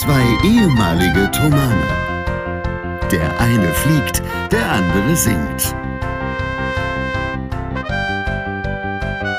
[0.00, 1.86] Zwei ehemalige Tomane.
[3.12, 5.74] Der eine fliegt, der andere singt.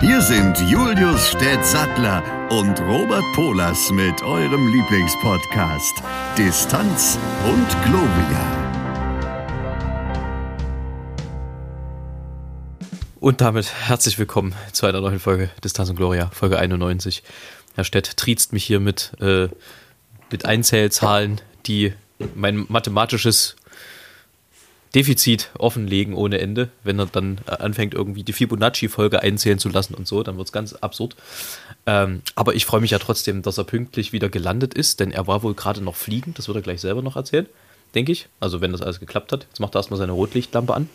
[0.02, 5.96] Hier sind Julius Städtsattler und Robert Polas mit eurem Lieblingspodcast
[6.38, 8.62] Distanz und Globia.
[13.20, 17.24] Und damit herzlich willkommen zu einer neuen Folge Distanz und Gloria, Folge 91.
[17.74, 19.48] Herr Stett triezt mich hier mit, äh,
[20.32, 21.94] mit Einzählzahlen, die
[22.36, 23.56] mein mathematisches
[24.94, 26.70] Defizit offenlegen ohne Ende.
[26.84, 30.48] Wenn er dann äh, anfängt, irgendwie die Fibonacci-Folge einzählen zu lassen und so, dann wird
[30.48, 31.16] es ganz absurd.
[31.86, 35.28] Ähm, aber ich freue mich ja trotzdem, dass er pünktlich wieder gelandet ist, denn er
[35.28, 36.34] war wohl gerade noch fliegen.
[36.34, 37.48] Das wird er gleich selber noch erzählen,
[37.96, 38.28] denke ich.
[38.42, 39.46] Also, wenn das alles geklappt hat.
[39.50, 40.90] Jetzt macht er erstmal seine Rotlichtlampe an.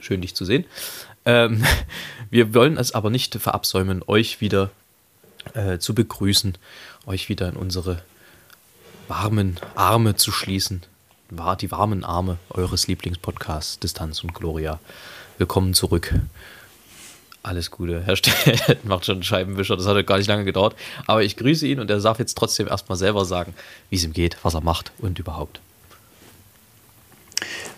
[0.00, 0.64] Schön, dich zu sehen.
[1.26, 1.62] Ähm,
[2.30, 4.70] wir wollen es aber nicht verabsäumen, euch wieder
[5.52, 6.56] äh, zu begrüßen,
[7.06, 8.02] euch wieder in unsere
[9.10, 10.82] warmen Arme zu schließen.
[11.28, 14.80] War die warmen Arme eures Lieblingspodcasts Distanz und Gloria.
[15.36, 16.14] Willkommen zurück.
[17.42, 18.02] Alles Gute.
[18.02, 20.76] Herr Stett macht schon einen Scheibenwischer, das hat gar nicht lange gedauert.
[21.06, 23.52] Aber ich grüße ihn und er darf jetzt trotzdem erstmal selber sagen,
[23.90, 25.60] wie es ihm geht, was er macht und überhaupt.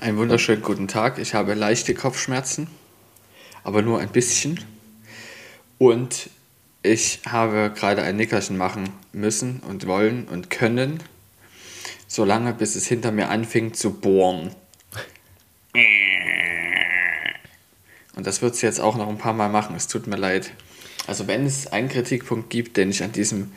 [0.01, 1.19] Einen wunderschönen guten Tag.
[1.19, 2.69] Ich habe leichte Kopfschmerzen
[3.65, 4.61] aber nur ein bisschen.
[5.79, 6.31] Und
[6.83, 11.03] ich habe gerade ein Nickerchen machen müssen und wollen und können,
[12.13, 14.55] solange bis es hinter mir anfing zu bohren.
[18.15, 19.75] Und das wird es jetzt auch noch ein paar Mal machen.
[19.75, 20.51] Es tut mir leid.
[21.07, 23.53] Also wenn es einen Kritikpunkt gibt, den ich an diesem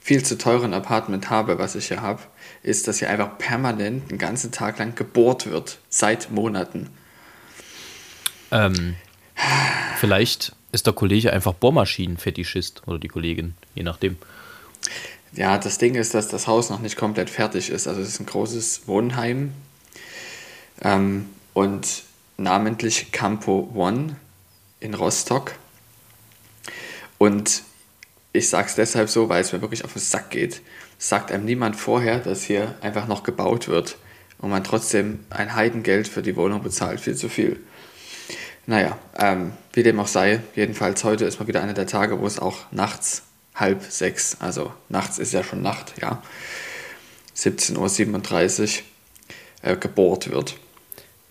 [0.00, 2.20] viel zu teuren Apartment habe, was ich hier habe,
[2.64, 5.78] ist, dass hier einfach permanent den ganzen Tag lang gebohrt wird.
[5.88, 6.90] Seit Monaten.
[8.50, 8.96] Ähm,
[9.98, 14.16] vielleicht ist der Kollege einfach Bohrmaschinenfetischist oder die Kollegin, je nachdem.
[15.34, 17.88] Ja, das Ding ist, dass das Haus noch nicht komplett fertig ist.
[17.88, 19.54] Also es ist ein großes Wohnheim
[20.82, 22.02] ähm, und
[22.36, 24.16] namentlich Campo One
[24.80, 25.52] in Rostock.
[27.16, 27.62] Und
[28.34, 30.60] ich sage es deshalb so, weil es mir wirklich auf den Sack geht.
[30.98, 33.96] Sagt einem niemand vorher, dass hier einfach noch gebaut wird
[34.38, 37.58] und man trotzdem ein Heidengeld für die Wohnung bezahlt, viel zu viel.
[38.66, 42.26] Naja, ähm, wie dem auch sei, jedenfalls heute ist mal wieder einer der Tage, wo
[42.26, 43.22] es auch nachts
[43.54, 46.22] halb sechs, also nachts ist ja schon Nacht, ja,
[47.36, 48.80] 17.37
[49.64, 50.56] Uhr äh, gebohrt wird.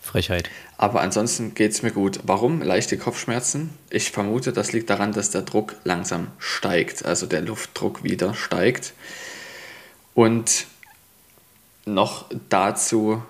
[0.00, 0.50] Frechheit.
[0.76, 2.20] Aber ansonsten geht es mir gut.
[2.24, 2.60] Warum?
[2.60, 3.70] Leichte Kopfschmerzen.
[3.88, 8.94] Ich vermute, das liegt daran, dass der Druck langsam steigt, also der Luftdruck wieder steigt.
[10.14, 10.66] Und
[11.84, 13.22] noch dazu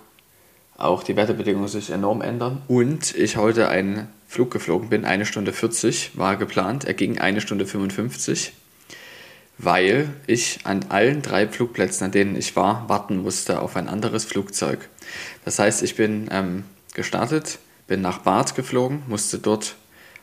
[0.78, 2.62] auch die Wetterbedingungen sich enorm ändern.
[2.68, 6.84] Und ich heute einen Flug geflogen bin, eine Stunde 40 war geplant.
[6.84, 8.52] Er ging eine Stunde 55,
[9.58, 14.24] weil ich an allen drei Flugplätzen, an denen ich war, warten musste auf ein anderes
[14.24, 14.88] Flugzeug.
[15.44, 16.64] Das heißt, ich bin ähm,
[16.94, 19.76] gestartet, bin nach Bad geflogen, musste dort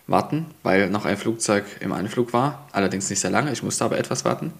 [0.07, 2.68] warten, weil noch ein Flugzeug im Anflug war.
[2.72, 4.53] Allerdings nicht sehr lange, ich musste aber etwas warten.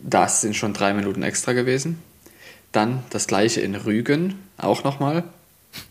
[0.00, 2.02] Das sind schon drei Minuten extra gewesen.
[2.72, 5.24] Dann das gleiche in Rügen, auch nochmal.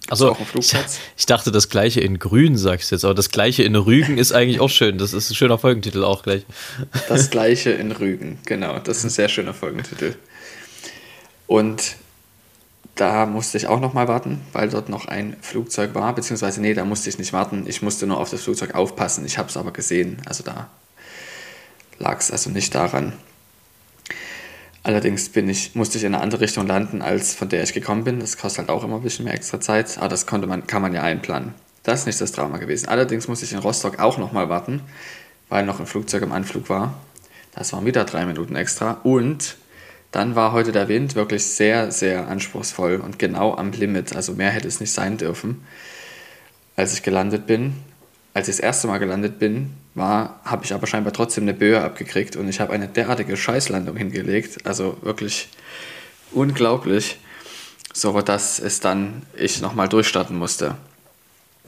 [0.09, 0.75] Also ich,
[1.17, 4.33] ich, dachte das gleiche in Grün, sagst du jetzt, aber das gleiche in Rügen ist
[4.33, 4.97] eigentlich auch schön.
[4.97, 6.45] Das ist ein schöner Folgentitel auch gleich.
[7.07, 8.79] Das gleiche in Rügen, genau.
[8.79, 10.15] Das ist ein sehr schöner Folgentitel.
[11.47, 11.95] Und
[12.95, 16.83] da musste ich auch nochmal warten, weil dort noch ein Flugzeug war, beziehungsweise nee, da
[16.83, 17.65] musste ich nicht warten.
[17.67, 19.25] Ich musste nur auf das Flugzeug aufpassen.
[19.25, 20.21] Ich habe es aber gesehen.
[20.25, 20.69] Also da
[21.97, 23.13] lag es also nicht daran.
[24.83, 28.03] Allerdings bin ich, musste ich in eine andere Richtung landen, als von der ich gekommen
[28.03, 28.19] bin.
[28.19, 30.81] Das kostet halt auch immer ein bisschen mehr extra Zeit, aber das konnte man, kann
[30.81, 31.53] man ja einplanen.
[31.83, 32.89] Das ist nicht das Drama gewesen.
[32.89, 34.81] Allerdings musste ich in Rostock auch nochmal warten,
[35.49, 36.95] weil noch ein Flugzeug im Anflug war.
[37.53, 38.99] Das waren wieder drei Minuten extra.
[39.03, 39.57] Und
[40.11, 44.15] dann war heute der Wind wirklich sehr, sehr anspruchsvoll und genau am Limit.
[44.15, 45.63] Also mehr hätte es nicht sein dürfen.
[46.75, 47.75] Als ich gelandet bin,
[48.33, 51.81] als ich das erste Mal gelandet bin, war, habe ich aber scheinbar trotzdem eine Böe
[51.81, 54.65] abgekriegt und ich habe eine derartige Scheißlandung hingelegt.
[54.65, 55.49] Also wirklich
[56.31, 57.17] unglaublich.
[57.93, 60.75] So dass es dann ich nochmal durchstarten musste.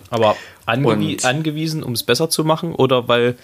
[0.09, 3.35] Aber angewie und, angewiesen, um es besser zu machen oder weil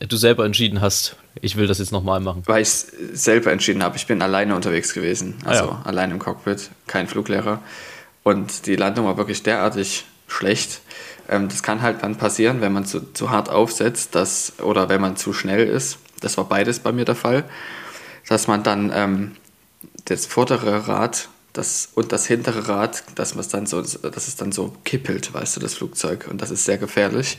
[0.00, 2.42] du selber entschieden hast, ich will das jetzt nochmal machen?
[2.46, 3.96] Weil ich es selber entschieden habe.
[3.96, 5.36] Ich bin alleine unterwegs gewesen.
[5.44, 5.82] Also ah ja.
[5.84, 7.60] allein im Cockpit, kein Fluglehrer.
[8.24, 10.80] Und die Landung war wirklich derartig schlecht,
[11.28, 15.00] ähm, das kann halt dann passieren, wenn man zu, zu hart aufsetzt dass, oder wenn
[15.00, 15.98] man zu schnell ist.
[16.20, 17.44] Das war beides bei mir der Fall.
[18.28, 19.32] Dass man dann ähm,
[20.06, 24.52] das vordere Rad das, und das hintere Rad, dass, man dann so, dass es dann
[24.52, 26.26] so kippelt, weißt du, das Flugzeug.
[26.30, 27.38] Und das ist sehr gefährlich.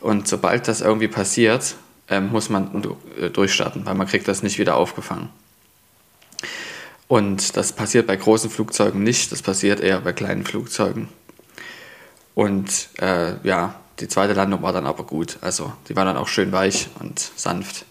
[0.00, 1.74] Und sobald das irgendwie passiert,
[2.08, 2.82] ähm, muss man
[3.18, 5.30] äh, durchstarten, weil man kriegt das nicht wieder aufgefangen.
[7.08, 11.08] Und das passiert bei großen Flugzeugen nicht, das passiert eher bei kleinen Flugzeugen.
[12.34, 15.38] Und äh, ja, die zweite Landung war dann aber gut.
[15.40, 17.84] Also die war dann auch schön weich und sanft.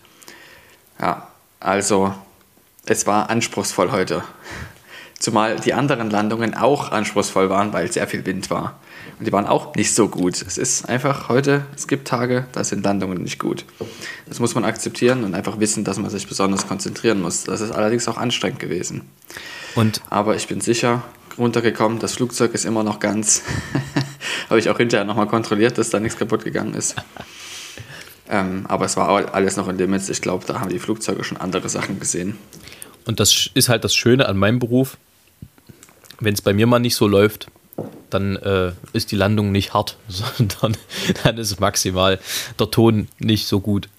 [0.99, 1.27] Ja,
[1.59, 2.13] also
[2.85, 4.23] es war anspruchsvoll heute.
[5.19, 8.79] Zumal die anderen Landungen auch anspruchsvoll waren, weil sehr viel Wind war.
[9.19, 10.41] Und die waren auch nicht so gut.
[10.41, 13.65] Es ist einfach heute, es gibt Tage, da sind Landungen nicht gut.
[14.27, 17.43] Das muss man akzeptieren und einfach wissen, dass man sich besonders konzentrieren muss.
[17.43, 19.09] Das ist allerdings auch anstrengend gewesen.
[19.75, 21.03] Und Aber ich bin sicher
[21.37, 23.43] runtergekommen, das Flugzeug ist immer noch ganz.
[24.49, 26.95] Habe ich auch hinterher nochmal kontrolliert, dass da nichts kaputt gegangen ist.
[28.29, 30.09] ähm, aber es war alles noch in Limits.
[30.09, 32.37] Ich glaube, da haben die Flugzeuge schon andere Sachen gesehen.
[33.05, 34.97] Und das ist halt das Schöne an meinem Beruf.
[36.19, 37.47] Wenn es bei mir mal nicht so läuft,
[38.09, 40.75] dann äh, ist die Landung nicht hart, sondern
[41.23, 42.19] dann ist maximal
[42.59, 43.89] der Ton nicht so gut.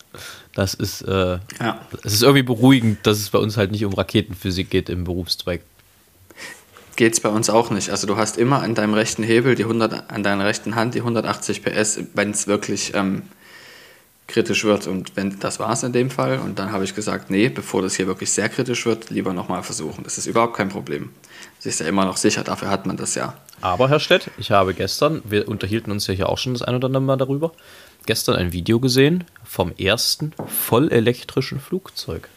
[0.54, 1.80] Das ist, äh, Ja.
[2.02, 5.62] es ist irgendwie beruhigend, dass es bei uns halt nicht um Raketenphysik geht im Berufszweig.
[6.96, 7.90] Geht es bei uns auch nicht.
[7.90, 11.00] Also du hast immer an deinem rechten Hebel, die 100, an deiner rechten Hand die
[11.00, 13.22] 180 PS, wenn es wirklich ähm,
[14.30, 14.86] kritisch wird.
[14.86, 16.38] Und wenn das war es in dem Fall.
[16.38, 19.62] Und dann habe ich gesagt, nee, bevor das hier wirklich sehr kritisch wird, lieber nochmal
[19.62, 20.04] versuchen.
[20.04, 21.10] Das ist überhaupt kein Problem.
[21.56, 23.34] Das ist ja immer noch sicher, dafür hat man das ja.
[23.60, 26.74] Aber, Herr Stett, ich habe gestern, wir unterhielten uns ja hier auch schon das ein
[26.74, 27.52] oder andere Mal darüber,
[28.06, 32.28] gestern ein Video gesehen vom ersten vollelektrischen Flugzeug.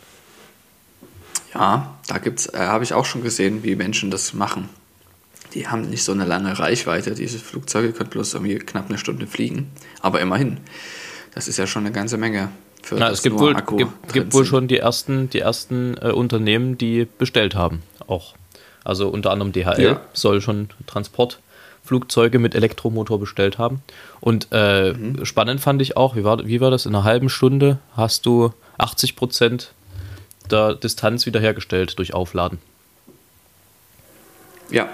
[1.53, 4.69] Ja, da gibt's, äh, habe ich auch schon gesehen, wie Menschen das machen.
[5.53, 7.13] Die haben nicht so eine lange Reichweite.
[7.13, 9.71] Diese Flugzeuge können bloß irgendwie knapp eine Stunde fliegen.
[10.01, 10.57] Aber immerhin,
[11.35, 12.49] das ist ja schon eine ganze Menge.
[12.81, 16.77] Für Na, es gibt wohl, gibt, gibt wohl schon die ersten, die ersten äh, Unternehmen,
[16.77, 17.83] die bestellt haben.
[18.07, 18.33] Auch.
[18.83, 20.01] Also unter anderem DHL Ja.
[20.13, 23.81] soll schon Transportflugzeuge mit Elektromotor bestellt haben.
[24.19, 25.23] Und äh, Mhm.
[25.25, 26.85] spannend fand ich auch, wie war, wie war das?
[26.85, 29.71] In einer halben Stunde hast du 80 Prozent
[30.49, 32.59] der Distanz wiederhergestellt durch Aufladen.
[34.69, 34.89] Ja,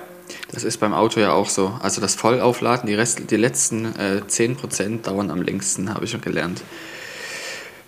[0.52, 1.80] das ist beim Auto ja auch so.
[1.82, 6.22] Also das Vollaufladen, die, Rest, die letzten äh, 10% dauern am längsten, habe ich schon
[6.22, 6.62] gelernt.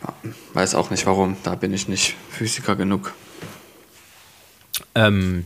[0.03, 0.13] Ja,
[0.53, 3.13] weiß auch nicht warum, da bin ich nicht Physiker genug.
[4.95, 5.45] Ähm,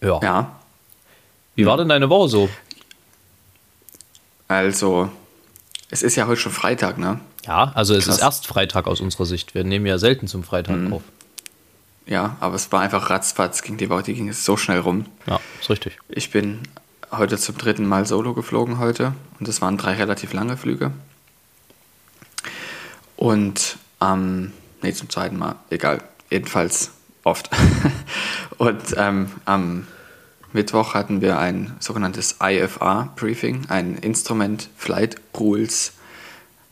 [0.00, 0.20] ja.
[0.22, 0.60] Ja,
[1.54, 2.48] Wie war denn deine Woche so?
[4.48, 5.10] also
[5.92, 7.20] es ist ja heute schon Freitag, ne?
[7.46, 8.16] Ja, also es Krass.
[8.16, 9.54] ist erst Freitag aus unserer Sicht.
[9.54, 10.92] Wir nehmen ja selten zum Freitag Mhm.
[10.94, 11.02] auf.
[12.06, 15.04] Ja, aber es war einfach ratzfatz, ging die Woche, die ging so schnell rum.
[15.26, 15.98] Ja, ist richtig.
[16.08, 16.60] Ich bin
[17.12, 20.92] heute zum dritten Mal solo geflogen heute und es waren drei relativ lange Flüge.
[23.16, 24.52] Und am,
[24.82, 26.90] nee, zum zweiten Mal, egal, jedenfalls
[27.22, 27.50] oft.
[28.58, 29.86] und ähm, am
[30.52, 35.92] Mittwoch hatten wir ein sogenanntes IFR-Briefing, ein Instrument Flight Rules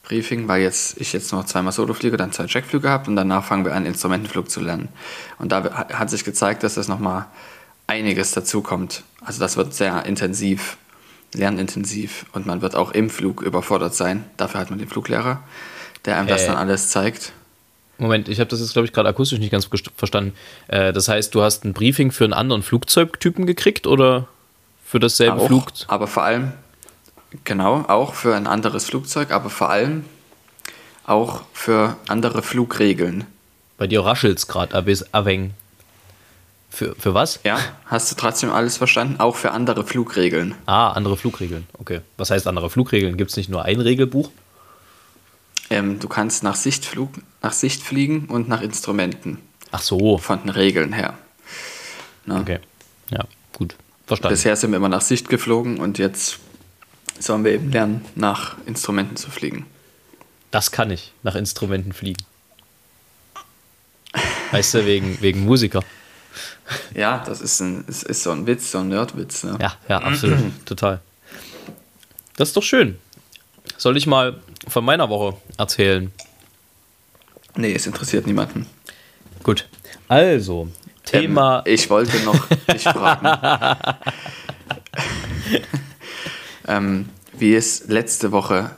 [0.03, 3.45] Briefing, weil jetzt ich jetzt noch zweimal Solo fliege, dann zwei Checkflüge habe und danach
[3.45, 4.89] fangen wir an, Instrumentenflug zu lernen.
[5.39, 7.27] Und da hat sich gezeigt, dass das nochmal
[7.87, 9.05] einiges dazu kommt.
[9.21, 10.77] Also das wird sehr intensiv,
[11.33, 14.25] lernintensiv und man wird auch im Flug überfordert sein.
[14.37, 15.43] Dafür hat man den Fluglehrer,
[16.05, 16.47] der einem das Äh.
[16.49, 17.33] dann alles zeigt.
[18.01, 20.35] Moment, ich habe das jetzt, glaube ich, gerade akustisch nicht ganz verstanden.
[20.69, 24.27] Äh, das heißt, du hast ein Briefing für einen anderen Flugzeugtypen gekriegt oder
[24.85, 25.71] für dasselbe auch, Flug?
[25.87, 26.53] Aber vor allem,
[27.45, 30.05] genau, auch für ein anderes Flugzeug, aber vor allem
[31.05, 33.27] auch für andere Flugregeln.
[33.77, 35.53] Bei dir raschelt es gerade, Aveng.
[36.71, 37.41] Für, für was?
[37.45, 39.17] Ja, hast du trotzdem alles verstanden?
[39.19, 40.55] Auch für andere Flugregeln.
[40.67, 41.67] Ah, andere Flugregeln.
[41.79, 42.01] Okay.
[42.17, 43.17] Was heißt andere Flugregeln?
[43.17, 44.31] Gibt es nicht nur ein Regelbuch?
[45.69, 47.11] Ähm, du kannst nach Sicht, Flug,
[47.43, 49.39] nach Sicht fliegen und nach Instrumenten
[49.71, 50.19] Ach so.
[50.19, 51.19] von den Regeln her.
[52.27, 52.41] Ne?
[52.41, 52.59] Okay.
[53.11, 53.77] Ja, gut.
[54.07, 54.35] Verstanden.
[54.35, 56.39] Bisher sind wir immer nach Sicht geflogen und jetzt
[57.19, 59.67] sollen wir eben lernen, nach Instrumenten zu fliegen.
[60.51, 62.25] Das kann ich, nach Instrumenten fliegen.
[64.51, 65.83] Weißt du, wegen, wegen Musiker.
[66.95, 69.45] Ja, das ist, ein, es ist so ein Witz, so ein Nerdwitz.
[69.45, 69.57] Ne?
[69.61, 70.39] Ja, ja, absolut.
[70.65, 71.01] Total.
[72.37, 72.99] Das ist doch schön.
[73.77, 76.13] Soll ich mal von meiner Woche erzählen?
[77.57, 78.67] Nee, es interessiert niemanden.
[79.43, 79.69] Gut.
[80.09, 80.69] Also,
[81.05, 81.63] Thema.
[81.67, 83.29] Ähm, ich wollte noch dich fragen,
[86.67, 88.71] ähm, wie es letzte Woche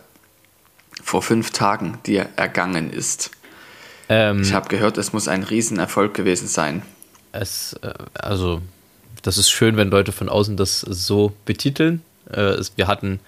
[1.02, 3.30] vor fünf Tagen dir ergangen ist.
[4.08, 6.82] ähm, Ich habe gehört, es muss ein Riesenerfolg gewesen sein.
[7.32, 8.62] es, äh, also,
[9.22, 12.02] das ist schön, wenn Leute von außen das so betiteln.
[12.30, 13.20] Äh, wir hatten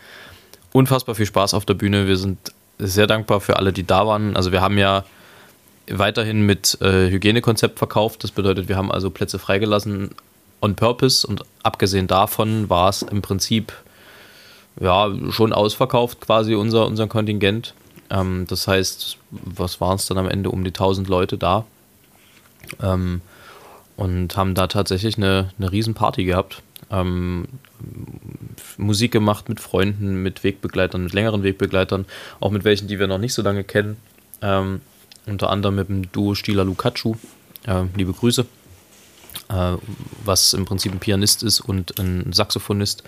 [0.73, 2.07] unfassbar viel Spaß auf der Bühne.
[2.07, 2.39] Wir sind
[2.79, 4.37] sehr dankbar für alle, die da waren.
[4.37, 5.05] Also, wir haben ja
[5.89, 8.25] weiterhin mit äh, Hygienekonzept verkauft.
[8.25, 10.11] Das bedeutet, wir haben also Plätze freigelassen
[10.61, 13.73] on purpose und abgesehen davon war es im Prinzip
[14.81, 17.75] ja schon ausverkauft quasi unser, unser Kontingent.
[18.11, 20.51] Ähm, das heißt, was waren es dann am Ende?
[20.51, 21.65] Um die 1000 Leute da.
[22.83, 23.21] Ähm,
[23.97, 26.63] und haben da tatsächlich eine, eine Riesenparty gehabt.
[26.91, 27.47] Ähm,
[28.77, 32.07] Musik gemacht mit Freunden, mit Wegbegleitern, mit längeren Wegbegleitern,
[32.41, 33.97] auch mit welchen, die wir noch nicht so lange kennen.
[34.43, 34.81] Ähm,
[35.27, 37.15] unter anderem mit dem Duo Stila Lukacu.
[37.67, 38.47] Äh, liebe Grüße.
[39.49, 39.77] Äh,
[40.25, 43.05] was im Prinzip ein Pianist ist und ein Saxophonist.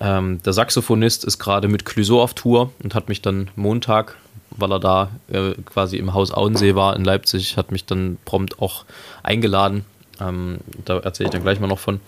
[0.00, 4.16] Ähm, der Saxophonist ist gerade mit Clouseau auf Tour und hat mich dann Montag,
[4.50, 8.60] weil er da äh, quasi im Haus Auensee war in Leipzig, hat mich dann prompt
[8.60, 8.84] auch
[9.22, 9.84] eingeladen.
[10.20, 12.00] Ähm, da erzähle ich dann gleich mal noch von.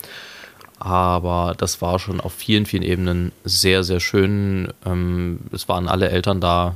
[0.79, 4.71] Aber das war schon auf vielen, vielen Ebenen sehr, sehr schön.
[4.85, 6.75] Ähm, es waren alle Eltern da.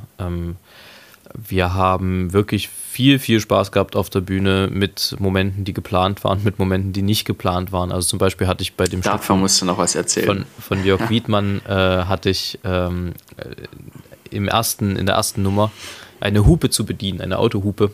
[1.38, 6.44] Wir haben wirklich viel, viel Spaß gehabt auf der Bühne mit Momenten, die geplant waren,
[6.44, 7.92] mit Momenten, die nicht geplant waren.
[7.92, 10.26] Also zum Beispiel hatte ich bei dem Davon Stück musst du noch was erzählen.
[10.26, 15.72] Von, von Jörg Wiedmann äh, hatte ich ähm, äh, im ersten, in der ersten Nummer
[16.20, 17.92] eine Hupe zu bedienen, eine Autohupe.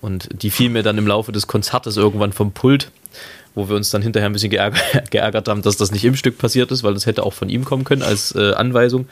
[0.00, 2.90] Und die fiel mir dann im Laufe des Konzertes irgendwann vom Pult,
[3.54, 6.38] wo wir uns dann hinterher ein bisschen geärgert, geärgert haben, dass das nicht im Stück
[6.38, 9.08] passiert ist, weil das hätte auch von ihm kommen können als äh, Anweisung.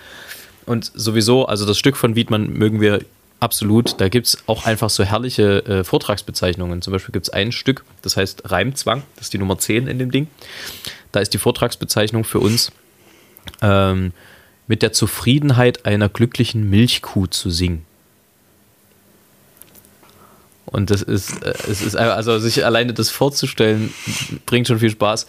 [0.64, 3.00] Und sowieso, also das Stück von Wiedmann mögen wir
[3.38, 4.00] Absolut.
[4.00, 6.80] Da gibt es auch einfach so herrliche äh, Vortragsbezeichnungen.
[6.80, 9.98] Zum Beispiel gibt es ein Stück, das heißt Reimzwang, das ist die Nummer 10 in
[9.98, 10.28] dem Ding.
[11.12, 12.72] Da ist die Vortragsbezeichnung für uns
[13.62, 14.12] ähm,
[14.66, 17.84] mit der Zufriedenheit einer glücklichen Milchkuh zu singen.
[20.64, 23.92] Und das ist, äh, es ist also sich alleine das vorzustellen,
[24.46, 25.26] bringt schon viel Spaß.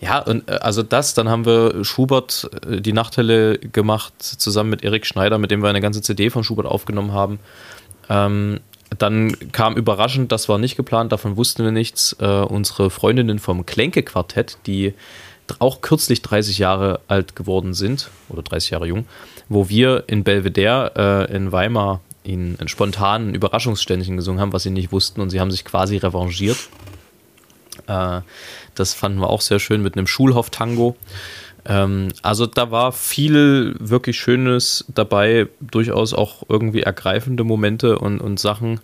[0.00, 4.84] Ja, und äh, also das, dann haben wir Schubert äh, die Nachthelle gemacht, zusammen mit
[4.84, 7.38] Erik Schneider, mit dem wir eine ganze CD von Schubert aufgenommen haben.
[8.08, 8.60] Ähm,
[8.98, 13.66] dann kam überraschend, das war nicht geplant, davon wussten wir nichts, äh, unsere Freundinnen vom
[13.66, 14.94] Klenke-Quartett, die
[15.58, 19.06] auch kürzlich 30 Jahre alt geworden sind, oder 30 Jahre jung,
[19.48, 24.70] wo wir in Belvedere äh, in Weimar ihnen ein spontanen Überraschungsständchen gesungen haben, was sie
[24.70, 26.58] nicht wussten und sie haben sich quasi revanchiert.
[27.86, 28.20] Äh,
[28.78, 30.96] das fanden wir auch sehr schön mit einem Schulhof-Tango.
[31.66, 38.38] Ähm, also da war viel wirklich Schönes dabei, durchaus auch irgendwie ergreifende Momente und, und
[38.38, 38.80] Sachen.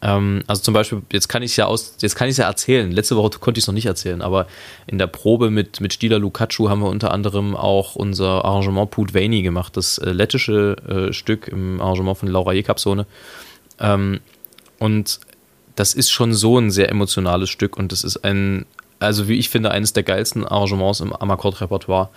[0.00, 2.90] Ähm, also zum Beispiel, jetzt kann ich ja aus, jetzt kann ich ja erzählen.
[2.90, 4.46] Letzte Woche konnte ich es noch nicht erzählen, aber
[4.86, 9.14] in der Probe mit, mit Stila Lukacu haben wir unter anderem auch unser Arrangement Put
[9.14, 13.06] Vaini gemacht, das äh, lettische äh, Stück im Arrangement von Laura Jekapsone.
[13.80, 14.20] Ähm,
[14.78, 15.20] und
[15.74, 18.66] das ist schon so ein sehr emotionales Stück und das ist ein,
[19.00, 22.08] also wie ich finde, eines der geilsten Arrangements im Amakord-Repertoire.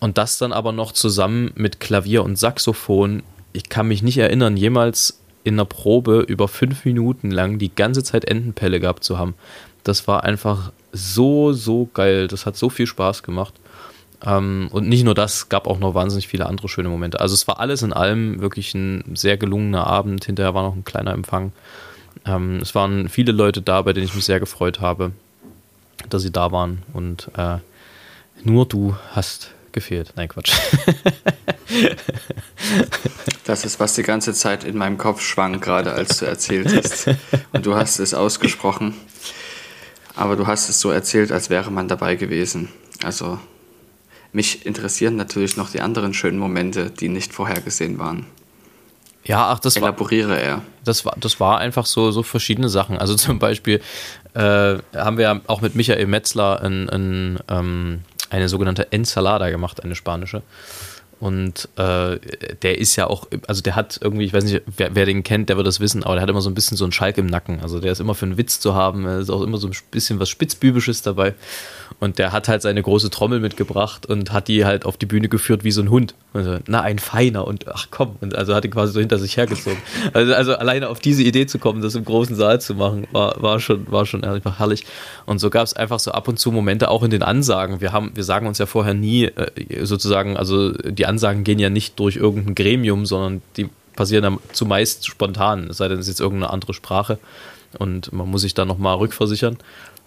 [0.00, 3.22] Und das dann aber noch zusammen mit Klavier und Saxophon.
[3.52, 8.02] Ich kann mich nicht erinnern, jemals in einer Probe über fünf Minuten lang die ganze
[8.02, 9.34] Zeit Entenpelle gehabt zu haben.
[9.84, 12.28] Das war einfach so, so geil.
[12.28, 13.54] Das hat so viel Spaß gemacht.
[14.24, 17.20] Ähm, und nicht nur das, gab auch noch wahnsinnig viele andere schöne Momente.
[17.20, 20.24] Also es war alles in allem wirklich ein sehr gelungener Abend.
[20.24, 21.52] Hinterher war noch ein kleiner Empfang.
[22.26, 25.12] Ähm, es waren viele Leute da, bei denen ich mich sehr gefreut habe,
[26.08, 26.82] dass sie da waren.
[26.92, 27.58] Und äh,
[28.42, 30.12] nur du hast gefehlt.
[30.16, 30.52] Nein, Quatsch.
[33.44, 37.08] das ist, was die ganze Zeit in meinem Kopf schwang, gerade als du erzählt hast.
[37.52, 38.94] Und du hast es ausgesprochen.
[40.16, 42.68] Aber du hast es so erzählt, als wäre man dabei gewesen.
[43.02, 43.38] Also
[44.32, 48.26] mich interessieren natürlich noch die anderen schönen Momente, die nicht vorhergesehen waren.
[49.24, 50.38] Ja, ach, das Elaboriere war.
[50.38, 50.62] er.
[50.84, 52.98] Das war, das war einfach so, so verschiedene Sachen.
[52.98, 53.80] Also zum Beispiel
[54.34, 59.94] äh, haben wir auch mit Michael Metzler ein, ein, ähm, eine sogenannte Ensalada gemacht, eine
[59.94, 60.42] spanische.
[61.20, 62.18] Und äh,
[62.62, 65.50] der ist ja auch, also der hat irgendwie, ich weiß nicht, wer, wer, den kennt,
[65.50, 67.26] der wird das wissen, aber der hat immer so ein bisschen so einen Schalk im
[67.26, 67.60] Nacken.
[67.60, 69.74] Also der ist immer für einen Witz zu haben, er ist auch immer so ein
[69.90, 71.34] bisschen was Spitzbübisches dabei.
[71.98, 75.28] Und der hat halt seine große Trommel mitgebracht und hat die halt auf die Bühne
[75.28, 76.14] geführt wie so ein Hund.
[76.32, 78.16] Also, na, ein Feiner und ach komm.
[78.20, 79.78] Und also hat ihn quasi so hinter sich hergezogen.
[80.14, 83.42] Also, also alleine auf diese Idee zu kommen, das im großen Saal zu machen, war,
[83.42, 84.86] war schon, war schon einfach herrlich.
[85.26, 87.80] Und so gab es einfach so ab und zu Momente auch in den Ansagen.
[87.80, 91.70] Wir haben, wir sagen uns ja vorher nie äh, sozusagen, also die Ansagen gehen ja
[91.70, 96.14] nicht durch irgendein Gremium, sondern die passieren dann zumeist spontan, es sei denn, es ist
[96.14, 97.18] jetzt irgendeine andere Sprache
[97.78, 99.58] und man muss sich da nochmal rückversichern.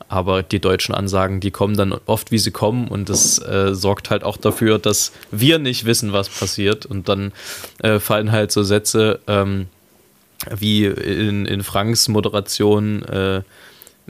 [0.09, 4.09] Aber die deutschen Ansagen, die kommen dann oft, wie sie kommen und das äh, sorgt
[4.09, 7.31] halt auch dafür, dass wir nicht wissen, was passiert und dann
[7.79, 9.67] äh, fallen halt so Sätze ähm,
[10.49, 13.43] wie in, in Franks Moderation, äh,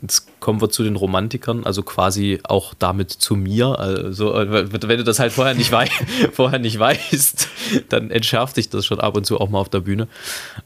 [0.01, 3.79] Jetzt kommen wir zu den Romantikern, also quasi auch damit zu mir.
[3.79, 5.87] Also, wenn du das halt vorher nicht, wei
[6.31, 7.47] vorher nicht weißt,
[7.89, 10.07] dann entschärft sich das schon ab und zu auch mal auf der Bühne.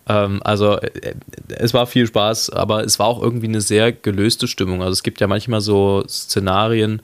[0.07, 1.15] Ähm, also, äh,
[1.49, 4.81] es war viel Spaß, aber es war auch irgendwie eine sehr gelöste Stimmung.
[4.81, 7.01] Also, es gibt ja manchmal so Szenarien,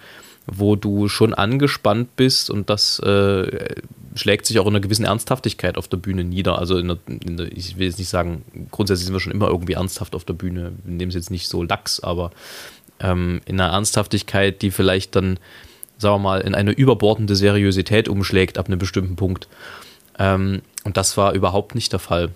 [0.48, 3.76] wo du schon angespannt bist und das äh,
[4.16, 6.60] schlägt sich auch in einer gewissen Ernsthaftigkeit auf der Bühne nieder.
[6.60, 9.48] Also in der, in der, ich will jetzt nicht sagen, grundsätzlich sind wir schon immer
[9.48, 10.74] irgendwie ernsthaft auf der Bühne.
[10.84, 12.32] Wir nehmen es jetzt nicht so lax, aber
[13.00, 15.40] ähm, in einer Ernsthaftigkeit, die vielleicht dann,
[15.98, 19.48] sagen wir mal, in eine überbordende Seriosität umschlägt ab einem bestimmten Punkt.
[20.20, 22.30] Ähm, und das war überhaupt nicht der Fall.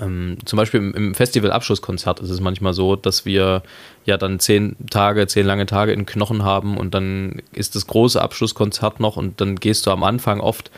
[0.00, 3.62] Ähm, zum Beispiel im, im Festival-Abschlusskonzert ist es manchmal so, dass wir
[4.04, 8.20] ja dann zehn Tage, zehn lange Tage in Knochen haben und dann ist das große
[8.20, 10.70] Abschlusskonzert noch und dann gehst du am Anfang oft,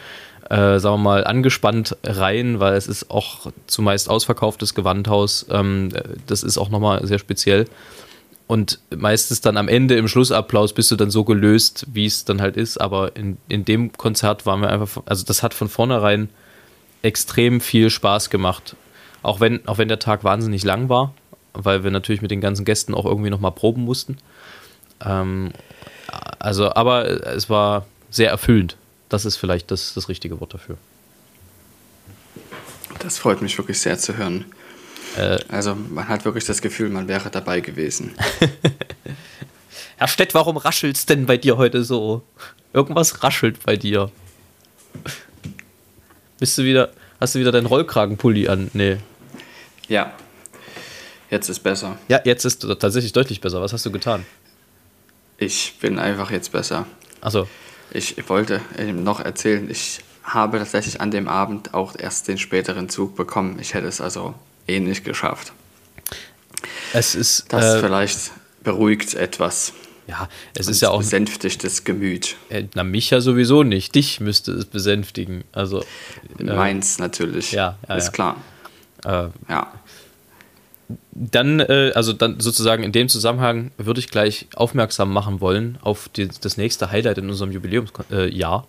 [0.49, 5.47] äh, sagen wir mal, angespannt rein, weil es ist auch zumeist ausverkauftes Gewandhaus.
[5.51, 5.91] Ähm,
[6.27, 7.67] das ist auch nochmal sehr speziell.
[8.47, 12.43] Und meistens dann am Ende im Schlussapplaus bist du dann so gelöst, wie es dann
[12.43, 12.79] halt ist.
[12.79, 16.29] Aber in, in dem Konzert waren wir einfach, also das hat von vornherein
[17.03, 18.77] extrem viel Spaß gemacht.
[19.23, 21.15] Auch wenn, auch wenn der Tag wahnsinnig lang war,
[21.55, 24.19] weil wir natürlich mit den ganzen Gästen auch irgendwie nochmal proben mussten.
[25.05, 25.53] Ähm,
[26.39, 28.77] also, aber es war sehr erfüllend.
[29.09, 30.77] Das ist vielleicht das, das richtige Wort dafür.
[32.99, 34.47] Das freut mich wirklich sehr zu hören.
[35.17, 38.15] Äh, also man hat wirklich das Gefühl, man wäre dabei gewesen.
[39.97, 42.23] Herr Stett, warum raschelt's denn bei dir heute so?
[42.73, 44.11] Irgendwas raschelt bei dir.
[46.39, 48.71] Bist du wieder, hast du wieder deinen Rollkragenpulli an?
[48.73, 48.99] Nee.
[49.89, 50.13] Ja,
[51.31, 51.99] jetzt ist besser.
[52.09, 53.61] Ja, jetzt ist tatsächlich deutlich besser.
[53.61, 54.25] Was hast du getan?
[55.39, 56.87] Ich bin einfach jetzt besser.
[57.21, 57.49] Also,
[57.93, 62.89] Ich wollte eben noch erzählen, ich habe tatsächlich an dem Abend auch erst den späteren
[62.89, 63.59] Zug bekommen.
[63.61, 64.35] Ich hätte es also
[64.69, 65.53] eh nicht geschafft.
[66.93, 68.31] es ist, Das äh, vielleicht
[68.63, 69.73] beruhigt etwas.
[70.07, 72.37] ja, es ist ja auch, besänftigt das Gemüt.
[72.51, 73.95] äh, na, mich ja sowieso nicht.
[73.97, 75.43] Dich müsste es besänftigen.
[75.53, 75.85] Also,
[76.39, 77.51] äh, Meins natürlich.
[77.53, 78.13] ja, ja, ist ja.
[78.13, 78.37] klar.
[79.05, 79.73] Äh, Ja.
[81.13, 86.09] dann, äh, also dann sozusagen in dem Zusammenhang würde ich gleich aufmerksam machen wollen auf
[86.09, 88.07] die, das nächste Highlight in unserem Jubiläumsjahr.
[88.11, 88.65] Äh, ja.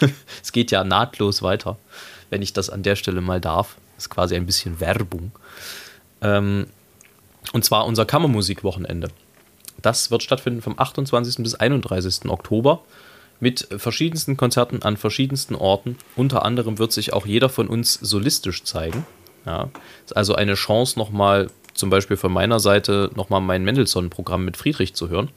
[0.42, 1.76] es geht ja nahtlos weiter,
[2.30, 3.76] wenn ich das an der Stelle mal darf.
[3.96, 5.32] Das ist quasi ein bisschen Werbung.
[6.20, 6.66] Ähm,
[7.52, 9.08] und zwar unser Kammermusikwochenende.
[9.80, 11.36] Das wird stattfinden vom 28.
[11.42, 12.28] bis 31.
[12.30, 12.82] Oktober
[13.40, 15.98] mit verschiedensten Konzerten an verschiedensten Orten.
[16.16, 19.06] Unter anderem wird sich auch jeder von uns solistisch zeigen.
[19.46, 19.68] Ja,
[20.04, 24.94] ist also eine Chance, nochmal, zum Beispiel von meiner Seite, nochmal mein Mendelssohn-Programm mit Friedrich
[24.94, 25.30] zu hören.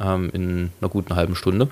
[0.00, 1.68] Ähm, in einer guten halben Stunde.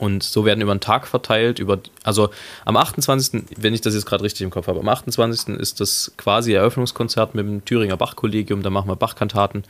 [0.00, 2.30] Und so werden über den Tag verteilt, über, also
[2.64, 5.56] am 28., wenn ich das jetzt gerade richtig im Kopf habe, am 28.
[5.56, 9.64] ist das quasi Eröffnungskonzert mit dem Thüringer Bach-Kollegium, da machen wir Bachkantaten.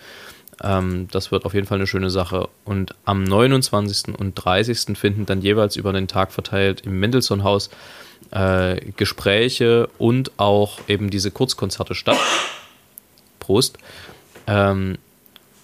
[0.63, 2.49] Ähm, das wird auf jeden Fall eine schöne Sache.
[2.65, 4.19] Und am 29.
[4.19, 4.97] und 30.
[4.97, 7.71] finden dann jeweils über den Tag verteilt im Mendelssohn-Haus
[8.31, 12.19] äh, Gespräche und auch eben diese Kurzkonzerte statt.
[13.39, 13.79] Prost.
[14.47, 14.99] Ähm,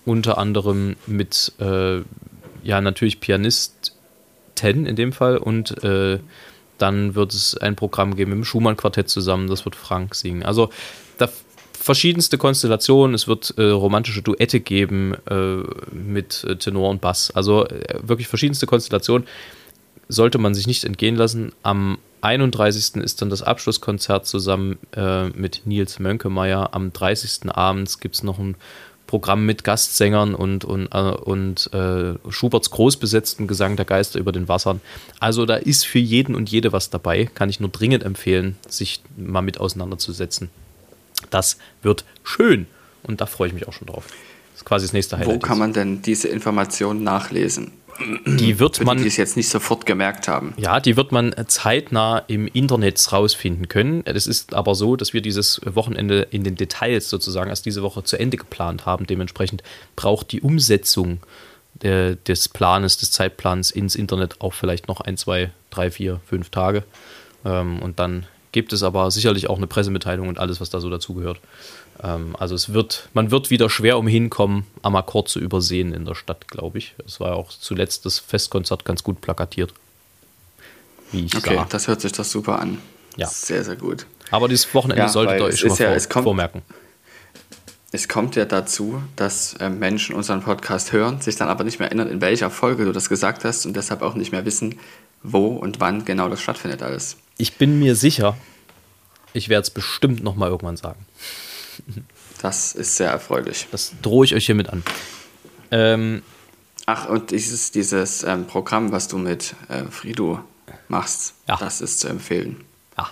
[0.05, 1.99] unter anderem mit, äh,
[2.63, 6.19] ja, natürlich Pianisten in dem Fall und äh,
[6.79, 10.43] dann wird es ein Programm geben mit dem Schumann-Quartett zusammen, das wird Frank singen.
[10.43, 10.71] Also
[11.19, 11.29] da
[11.73, 15.63] verschiedenste Konstellationen, es wird äh, romantische Duette geben äh,
[15.95, 17.31] mit äh, Tenor und Bass.
[17.31, 19.27] Also äh, wirklich verschiedenste Konstellationen
[20.09, 21.53] sollte man sich nicht entgehen lassen.
[21.63, 22.97] Am 31.
[22.97, 26.75] ist dann das Abschlusskonzert zusammen äh, mit Nils Mönkemeyer.
[26.75, 27.51] Am 30.
[27.51, 28.57] abends gibt es noch ein
[29.07, 34.49] Programm mit Gastsängern und, und, äh, und äh, Schuberts großbesetzten Gesang der Geister über den
[34.49, 34.81] Wassern.
[35.21, 37.27] Also da ist für jeden und jede was dabei.
[37.27, 40.51] Kann ich nur dringend empfehlen, sich mal mit auseinanderzusetzen.
[41.31, 42.67] Das wird schön
[43.03, 44.07] und da freue ich mich auch schon drauf.
[44.53, 45.37] Das ist quasi das nächste Highlight.
[45.37, 47.73] Wo kann man denn diese Informationen nachlesen?
[47.99, 50.55] Die wird Für die, man die es jetzt nicht sofort gemerkt haben.
[50.57, 54.03] Ja, die wird man zeitnah im Internet rausfinden können.
[54.05, 58.05] Es ist aber so, dass wir dieses Wochenende in den Details sozusagen erst diese Woche
[58.05, 59.07] zu Ende geplant haben.
[59.07, 59.63] Dementsprechend
[59.95, 61.21] braucht die Umsetzung
[61.83, 66.51] der, des Planes, des Zeitplans ins Internet auch vielleicht noch ein, zwei, drei, vier, fünf
[66.51, 66.85] Tage.
[67.45, 68.27] Ähm, und dann
[68.57, 71.39] gibt es aber sicherlich auch eine Pressemitteilung und alles, was da so dazugehört.
[72.03, 76.07] Ähm, also es wird, man wird wieder schwer umhin kommen, am Akkord zu übersehen in
[76.07, 76.95] der Stadt, glaube ich.
[77.07, 79.75] Es war ja auch zuletzt das Festkonzert ganz gut plakatiert.
[81.13, 81.67] Wie ich Okay, sah.
[81.69, 82.79] das hört sich doch super an.
[83.19, 83.27] Ja.
[83.29, 84.07] Sehr, sehr gut.
[84.31, 86.63] Aber dieses Wochenende Ja, solltet ihr euch schon mal ja- vor, es kommt- vormerken.
[87.93, 91.89] Es kommt ja dazu, dass äh, Menschen unseren Podcast hören, sich dann aber nicht mehr
[91.89, 94.79] erinnern, in welcher Folge du das gesagt hast und deshalb auch nicht mehr wissen,
[95.23, 97.17] wo und wann genau das stattfindet alles.
[97.39, 98.37] Ich bin mir sicher,
[99.33, 101.05] ich werde es bestimmt noch mal irgendwann sagen.
[102.41, 103.67] Das ist sehr erfreulich.
[103.71, 104.83] Das drohe ich euch hiermit an.
[105.71, 106.23] Ähm,
[106.87, 110.41] Ach, und dieses, dieses ähm, Programm, was du mit äh, Frido
[110.89, 111.57] machst, Ja.
[111.57, 112.65] das ist zu empfehlen.
[112.97, 113.11] ja,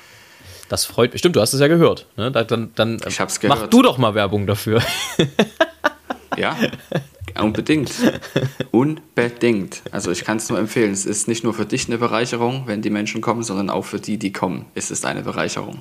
[0.69, 1.19] das freut mich.
[1.19, 2.07] Stimmt, du hast es ja gehört.
[2.17, 2.31] Ne?
[2.31, 3.73] Da- Dann, dann Ich hab's mach gehört.
[3.73, 4.81] du doch mal Werbung dafür.
[6.37, 6.57] Ja,
[7.41, 7.91] Unbedingt.
[8.71, 9.83] Unbedingt.
[9.91, 10.93] Also ich kann es nur empfehlen.
[10.93, 13.99] Es ist nicht nur für dich eine Bereicherung, wenn die Menschen kommen, sondern auch für
[13.99, 15.81] die, die kommen, ist es eine Bereicherung.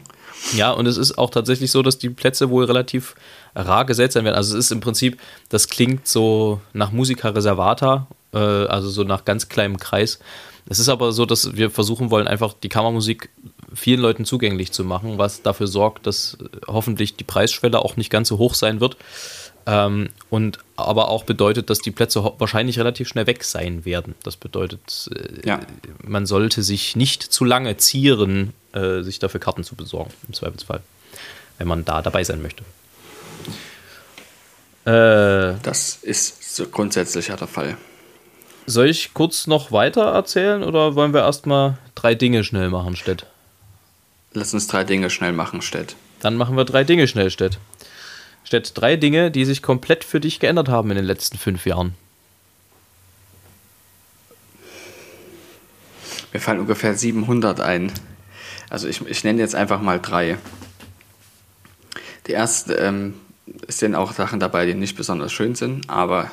[0.55, 3.15] Ja, und es ist auch tatsächlich so, dass die Plätze wohl relativ
[3.55, 4.35] rar gesetzt sein werden.
[4.35, 9.23] Also es ist im Prinzip, das klingt so nach Musica Reservata, äh, also so nach
[9.23, 10.19] ganz kleinem Kreis.
[10.69, 13.29] Es ist aber so, dass wir versuchen wollen, einfach die Kammermusik
[13.73, 18.29] vielen Leuten zugänglich zu machen, was dafür sorgt, dass hoffentlich die Preisschwelle auch nicht ganz
[18.29, 18.97] so hoch sein wird.
[19.65, 24.15] Ähm, und aber auch bedeutet, dass die Plätze wahrscheinlich relativ schnell weg sein werden.
[24.23, 25.61] Das bedeutet, äh, ja.
[26.03, 30.81] man sollte sich nicht zu lange zieren, äh, sich dafür Karten zu besorgen, im Zweifelsfall,
[31.57, 32.63] wenn man da dabei sein möchte.
[34.85, 37.77] Äh, das ist so grundsätzlich ja der Fall.
[38.65, 43.25] Soll ich kurz noch weiter erzählen oder wollen wir erstmal drei Dinge schnell machen, Stett?
[44.33, 45.95] Lass uns drei Dinge schnell machen, Stett.
[46.21, 47.59] Dann machen wir drei Dinge schnell, Stett.
[48.43, 51.95] Stett, drei Dinge, die sich komplett für dich geändert haben in den letzten fünf Jahren.
[56.31, 57.91] Mir fallen ungefähr 700 ein.
[58.69, 60.37] Also ich, ich nenne jetzt einfach mal drei.
[62.27, 63.13] Die erste, ähm,
[63.67, 66.31] sind auch Sachen dabei, die nicht besonders schön sind, aber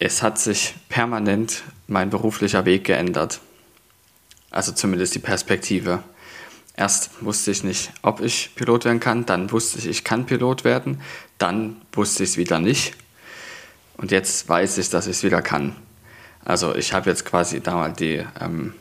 [0.00, 3.40] es hat sich permanent mein beruflicher Weg geändert.
[4.50, 6.02] Also zumindest die Perspektive.
[6.74, 10.64] Erst wusste ich nicht, ob ich Pilot werden kann, dann wusste ich, ich kann Pilot
[10.64, 11.02] werden,
[11.36, 12.94] dann wusste ich es wieder nicht.
[13.98, 15.76] Und jetzt weiß ich, dass ich es wieder kann.
[16.42, 18.72] Also ich habe jetzt quasi damals die, ähm,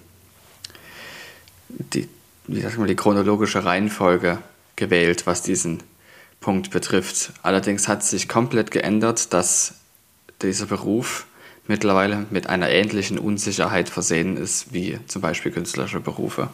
[1.67, 2.07] die,
[2.47, 4.37] wie sagt man, die chronologische Reihenfolge
[4.77, 5.83] gewählt, was diesen
[6.39, 7.33] Punkt betrifft.
[7.43, 9.73] Allerdings hat sich komplett geändert, dass
[10.41, 11.25] dieser Beruf
[11.67, 16.49] mittlerweile mit einer ähnlichen Unsicherheit versehen ist wie zum Beispiel künstlerische Berufe.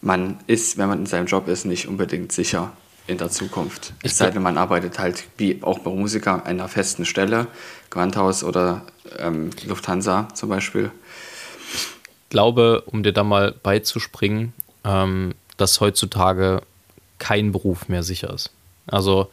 [0.00, 2.72] Man ist, wenn man in seinem Job ist, nicht unbedingt sicher
[3.06, 3.94] in der Zukunft.
[4.02, 7.46] Es sei denn, man arbeitet halt wie auch bei Musiker an einer festen Stelle,
[7.90, 8.82] Gewandhaus oder
[9.18, 10.90] ähm, Lufthansa zum Beispiel.
[11.72, 14.52] Ich glaube, um dir da mal beizuspringen,
[14.84, 16.62] ähm, dass heutzutage
[17.18, 18.50] kein Beruf mehr sicher ist.
[18.86, 19.30] Also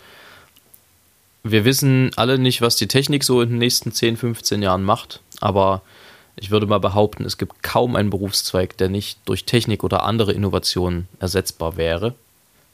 [1.43, 5.21] wir wissen alle nicht, was die Technik so in den nächsten 10, 15 Jahren macht,
[5.39, 5.81] aber
[6.35, 10.31] ich würde mal behaupten, es gibt kaum einen Berufszweig, der nicht durch Technik oder andere
[10.31, 12.15] Innovationen ersetzbar wäre.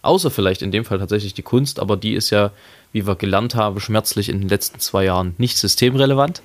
[0.02, 2.52] Außer vielleicht in dem Fall tatsächlich die Kunst, aber die ist ja,
[2.92, 6.42] wie wir gelernt haben, schmerzlich in den letzten zwei Jahren nicht systemrelevant.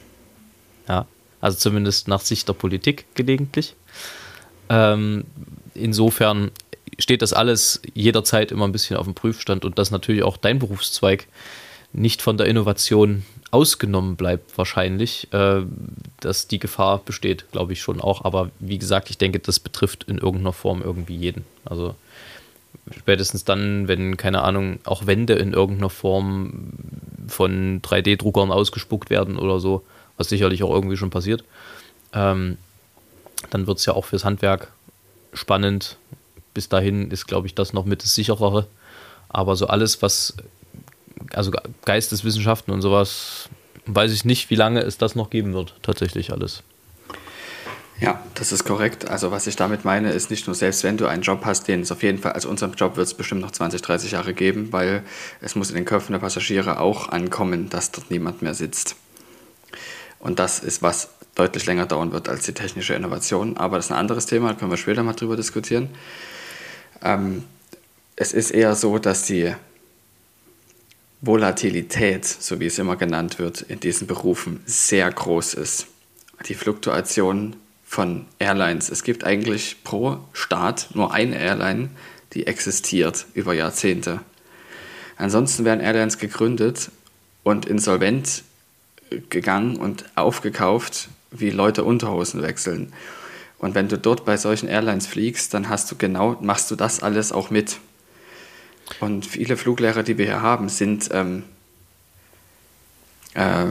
[0.89, 1.07] Ja,
[1.41, 3.75] also zumindest nach Sicht der Politik gelegentlich.
[4.69, 5.25] Ähm,
[5.75, 6.51] insofern
[6.99, 10.59] steht das alles jederzeit immer ein bisschen auf dem Prüfstand und das natürlich auch dein
[10.59, 11.27] Berufszweig
[11.93, 15.63] nicht von der Innovation ausgenommen bleibt, wahrscheinlich, äh,
[16.21, 18.25] dass die Gefahr besteht, glaube ich schon auch.
[18.25, 21.45] Aber wie gesagt, ich denke, das betrifft in irgendeiner Form irgendwie jeden.
[21.65, 21.95] Also
[22.91, 26.73] spätestens dann, wenn, keine Ahnung, auch Wände in irgendeiner Form
[27.29, 29.85] von 3D-Druckern ausgespuckt werden oder so,
[30.17, 31.45] was sicherlich auch irgendwie schon passiert,
[32.15, 32.57] ähm,
[33.51, 34.73] dann wird es ja auch fürs Handwerk
[35.35, 35.99] spannend.
[36.55, 38.67] Bis dahin ist, glaube ich, das noch mit das sicherere.
[39.29, 40.37] Aber so alles, was
[41.33, 41.53] also
[41.85, 43.49] Geisteswissenschaften und sowas,
[43.87, 46.63] weiß ich nicht, wie lange es das noch geben wird, tatsächlich alles.
[48.01, 49.09] Ja, das ist korrekt.
[49.09, 51.83] Also was ich damit meine, ist nicht nur selbst wenn du einen Job hast, den
[51.83, 54.73] es auf jeden Fall, also unseren Job wird es bestimmt noch 20, 30 Jahre geben,
[54.73, 55.05] weil
[55.41, 58.97] es muss in den Köpfen der Passagiere auch ankommen, dass dort niemand mehr sitzt.
[60.19, 63.57] Und das ist was deutlich länger dauern wird als die technische Innovation.
[63.57, 65.89] Aber das ist ein anderes Thema, da können wir später mal drüber diskutieren.
[67.03, 67.45] Ähm,
[68.17, 69.55] es ist eher so, dass die
[71.25, 75.87] Volatilität, so wie es immer genannt wird, in diesen Berufen sehr groß ist.
[76.49, 77.55] Die Fluktuation
[77.85, 78.91] von Airlines.
[78.91, 81.91] Es gibt eigentlich pro Staat nur eine Airline,
[82.33, 84.21] die existiert über Jahrzehnte.
[85.17, 86.91] Ansonsten werden Airlines gegründet
[87.45, 88.43] und insolvent
[89.31, 92.93] gegangen und aufgekauft, wie Leute Unterhosen wechseln.
[93.59, 97.01] Und wenn du dort bei solchen Airlines fliegst, dann hast du genau, machst du das
[97.01, 97.79] alles auch mit.
[99.01, 101.45] Und viele Fluglehrer, die wir hier haben, sind ähm,
[103.35, 103.67] äh,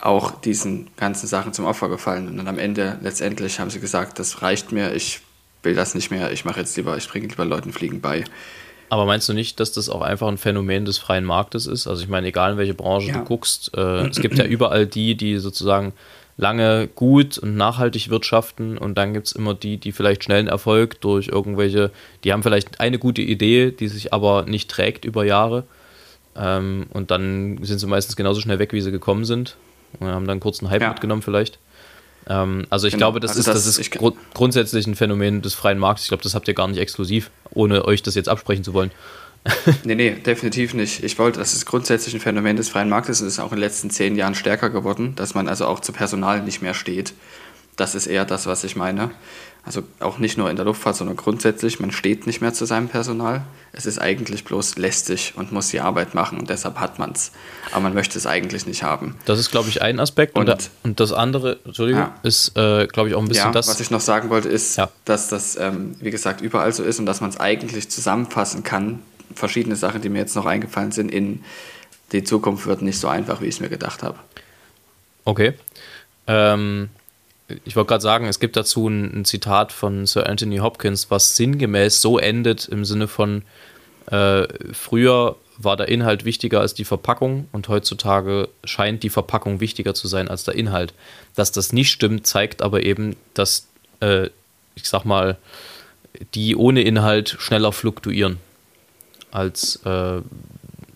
[0.00, 2.28] auch diesen ganzen Sachen zum Opfer gefallen.
[2.28, 5.20] Und dann am Ende, letztendlich, haben sie gesagt, das reicht mir, ich
[5.62, 8.24] will das nicht mehr, ich mache jetzt lieber, ich bringe lieber Leuten Fliegen bei.
[8.88, 11.86] Aber meinst du nicht, dass das auch einfach ein Phänomen des freien Marktes ist?
[11.86, 13.18] Also ich meine, egal in welche Branche ja.
[13.18, 15.92] du guckst, äh, es gibt ja überall die, die sozusagen
[16.40, 21.00] lange gut und nachhaltig wirtschaften und dann gibt es immer die, die vielleicht schnellen Erfolg
[21.02, 21.90] durch irgendwelche,
[22.24, 25.64] die haben vielleicht eine gute Idee, die sich aber nicht trägt über Jahre
[26.34, 29.56] ähm, und dann sind sie meistens genauso schnell weg, wie sie gekommen sind
[29.98, 30.88] und haben dann kurz einen Hype ja.
[30.88, 31.58] mitgenommen vielleicht.
[32.26, 33.06] Ähm, also ich genau.
[33.06, 36.04] glaube, das, also ist, das, das ist gru grundsätzlich ein Phänomen des freien Marktes.
[36.04, 38.90] Ich glaube, das habt ihr gar nicht exklusiv, ohne euch das jetzt absprechen zu wollen.
[39.84, 41.02] nee, nee, definitiv nicht.
[41.02, 43.60] Ich wollte, das ist grundsätzlich ein Phänomen des freien Marktes und ist auch in den
[43.60, 47.14] letzten zehn Jahren stärker geworden, dass man also auch zu Personal nicht mehr steht.
[47.76, 49.10] Das ist eher das, was ich meine.
[49.64, 52.88] Also auch nicht nur in der Luftfahrt, sondern grundsätzlich, man steht nicht mehr zu seinem
[52.88, 53.42] Personal.
[53.72, 57.30] Es ist eigentlich bloß lästig und muss die Arbeit machen und deshalb hat man es.
[57.70, 59.16] Aber man möchte es eigentlich nicht haben.
[59.26, 60.36] Das ist, glaube ich, ein Aspekt.
[60.36, 62.14] Und, und, und das andere, Entschuldigung, ja.
[62.22, 63.68] ist, äh, glaube ich, auch ein bisschen ja, das.
[63.68, 64.88] Was ich noch sagen wollte, ist, ja.
[65.04, 69.00] dass das, ähm, wie gesagt, überall so ist und dass man es eigentlich zusammenfassen kann.
[69.34, 71.44] Verschiedene Sachen, die mir jetzt noch eingefallen sind, in
[72.12, 74.18] die Zukunft wird nicht so einfach, wie ich es mir gedacht habe.
[75.24, 75.54] Okay.
[76.26, 76.90] Ähm,
[77.64, 81.36] ich wollte gerade sagen, es gibt dazu ein, ein, Zitat von Sir Anthony Hopkins, was
[81.36, 83.42] sinngemäß so endet im Sinne von,
[84.06, 89.94] äh, früher war der Inhalt wichtiger als die Verpackung und heutzutage scheint die Verpackung wichtiger
[89.94, 90.94] zu sein als der Inhalt.
[91.36, 93.68] Dass das nicht stimmt, zeigt aber eben, dass,
[94.00, 94.26] äh,
[94.74, 95.36] ich sag mal,
[96.34, 98.38] die ohne Inhalt schneller fluktuieren
[99.30, 100.20] als äh,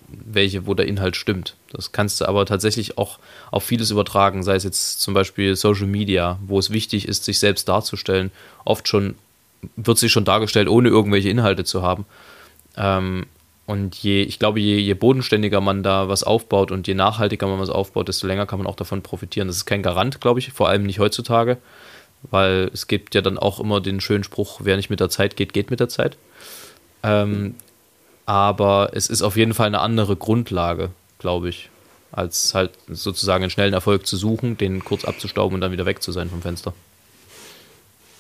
[0.09, 1.55] welche, wo der Inhalt stimmt.
[1.71, 3.19] Das kannst du aber tatsächlich auch
[3.51, 7.39] auf vieles übertragen, sei es jetzt zum Beispiel Social Media, wo es wichtig ist, sich
[7.39, 8.31] selbst darzustellen.
[8.65, 9.17] Oft schon
[9.77, 12.05] wird sich schon dargestellt, ohne irgendwelche Inhalte zu haben.
[12.77, 13.27] Ähm,
[13.67, 17.59] und je, ich glaube, je, je bodenständiger man da was aufbaut und je nachhaltiger man
[17.59, 19.49] was aufbaut, desto länger kann man auch davon profitieren.
[19.49, 21.57] Das ist kein Garant, glaube ich, vor allem nicht heutzutage,
[22.31, 25.37] weil es gibt ja dann auch immer den schönen Spruch, wer nicht mit der Zeit
[25.37, 26.19] geht, geht mit der Zeit.
[27.03, 27.55] Ähm,
[28.27, 31.71] aber es ist auf jeden Fall eine andere Grundlage, glaube ich,
[32.13, 36.03] als halt sozusagen einen schnellen Erfolg zu suchen, den kurz abzustauben und dann wieder weg
[36.03, 36.73] zu sein vom Fenster.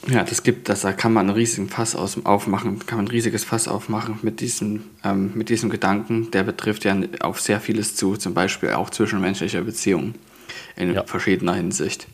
[0.08, 3.10] Ja, das gibt, das, da kann man einen riesigen Fass aus, aufmachen, kann man ein
[3.10, 6.30] riesiges Fass aufmachen mit diesem, ähm, mit diesem Gedanken.
[6.30, 10.14] Der betrifft ja auf sehr vieles zu, zum Beispiel auch zwischenmenschliche Beziehungen
[10.76, 11.04] in ja.
[11.04, 12.06] verschiedener Hinsicht.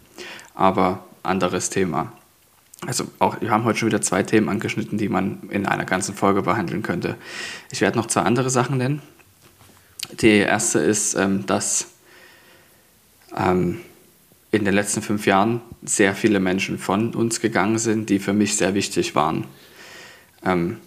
[0.55, 2.13] Aber anderes Thema.
[2.87, 6.15] Also auch, wir haben heute schon wieder zwei Themen angeschnitten, die man in einer ganzen
[6.15, 7.17] Folge behandeln könnte.
[7.71, 9.03] Ich werde noch zwei andere Sachen nennen.
[10.21, 11.89] Die erste ist, ähm, dass
[13.37, 13.81] ähm,
[14.51, 18.57] in den letzten fünf Jahren sehr viele Menschen von uns gegangen sind, die für mich
[18.57, 19.47] sehr wichtig waren.
[20.45, 20.79] Ähm,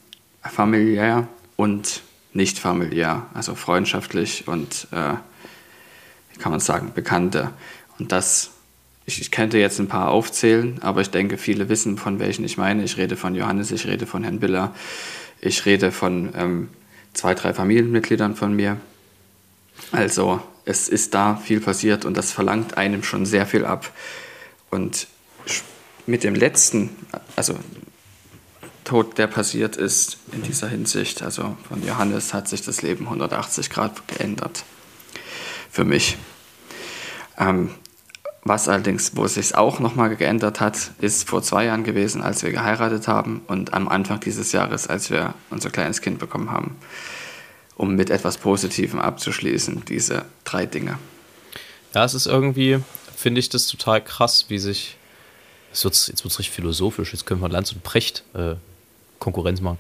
[0.42, 2.02] familiär und
[2.34, 5.14] nicht familiär, also freundschaftlich und, äh,
[6.32, 7.52] wie kann man sagen, Bekannte.
[8.00, 8.52] Und das
[9.06, 12.58] ich, ich könnte jetzt ein paar aufzählen, aber ich denke, viele wissen, von welchen ich
[12.58, 12.84] meine.
[12.84, 14.74] Ich rede von Johannes, ich rede von Herrn Biller,
[15.42, 16.70] ich rede von ähm,
[17.13, 18.78] zwei, drei Familienmitgliedern von mir.
[19.92, 23.92] Also es ist da viel passiert und das verlangt einem schon sehr viel ab.
[24.70, 25.08] Und
[26.06, 26.89] mit dem letzten,
[27.36, 27.58] also
[28.84, 33.70] Tod, der passiert ist in dieser Hinsicht, also von Johannes hat sich das Leben 180
[33.70, 34.63] Grad geändert.
[35.70, 36.18] Für mich.
[37.38, 37.72] Ähm,
[38.46, 42.44] was allerdings, wo es sich auch nochmal geändert hat, ist vor zwei Jahren gewesen, als
[42.44, 46.76] wir geheiratet haben und am Anfang dieses Jahres, als wir unser kleines Kind bekommen haben.
[47.76, 51.00] Um mit etwas Positivem abzuschließen, diese drei Dinge.
[51.96, 52.80] Ja, es ist irgendwie,
[53.16, 54.98] finde ich das total krass, wie sich,
[55.72, 58.56] jetzt wird es richtig philosophisch, jetzt können wir Lanz und Precht äh,
[59.20, 59.80] Konkurrenz machen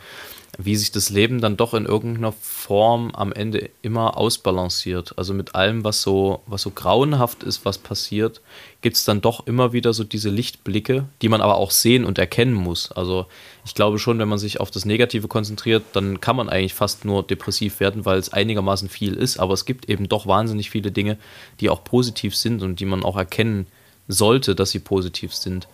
[0.59, 5.17] wie sich das Leben dann doch in irgendeiner Form am Ende immer ausbalanciert.
[5.17, 8.39] Also mit allem, was so, was so grauenhaft ist, was passiert,
[8.81, 12.19] gibt es dann doch immer wieder so diese Lichtblicke, die man aber auch sehen und
[12.19, 12.91] erkennen muss.
[12.91, 13.25] Also
[13.65, 17.03] ich glaube schon, wenn man sich auf das Negative konzentriert, dann kann man eigentlich fast
[17.03, 19.39] nur depressiv werden, weil es einigermaßen viel ist.
[19.39, 21.17] Aber es gibt eben doch wahnsinnig viele Dinge,
[21.61, 23.65] die auch positiv sind und die man auch erkennen
[24.07, 25.67] sollte, dass sie positiv sind.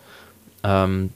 [0.64, 1.10] Ähm,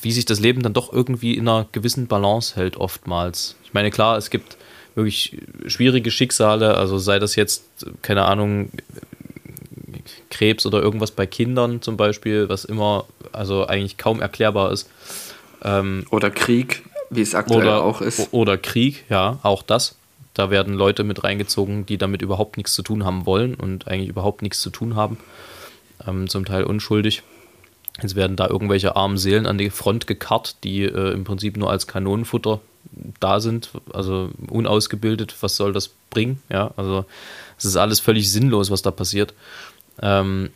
[0.00, 3.56] wie sich das Leben dann doch irgendwie in einer gewissen Balance hält, oftmals.
[3.64, 4.56] Ich meine, klar, es gibt
[4.94, 7.64] wirklich schwierige Schicksale, also sei das jetzt,
[8.02, 8.70] keine Ahnung,
[10.30, 14.88] Krebs oder irgendwas bei Kindern zum Beispiel, was immer, also eigentlich kaum erklärbar ist.
[15.64, 18.32] Ähm, oder Krieg, wie es aktuell oder, auch ist.
[18.32, 19.96] Oder Krieg, ja, auch das.
[20.34, 24.08] Da werden Leute mit reingezogen, die damit überhaupt nichts zu tun haben wollen und eigentlich
[24.08, 25.18] überhaupt nichts zu tun haben.
[26.06, 27.22] Ähm, zum Teil unschuldig.
[28.00, 31.70] Jetzt werden da irgendwelche armen Seelen an die Front gekarrt, die äh, im Prinzip nur
[31.70, 32.60] als Kanonenfutter
[33.20, 35.34] da sind, also unausgebildet.
[35.40, 36.42] Was soll das bringen?
[36.48, 37.04] Ja, also
[37.58, 39.34] es ist alles völlig sinnlos, was da passiert.
[40.00, 40.50] Ähm,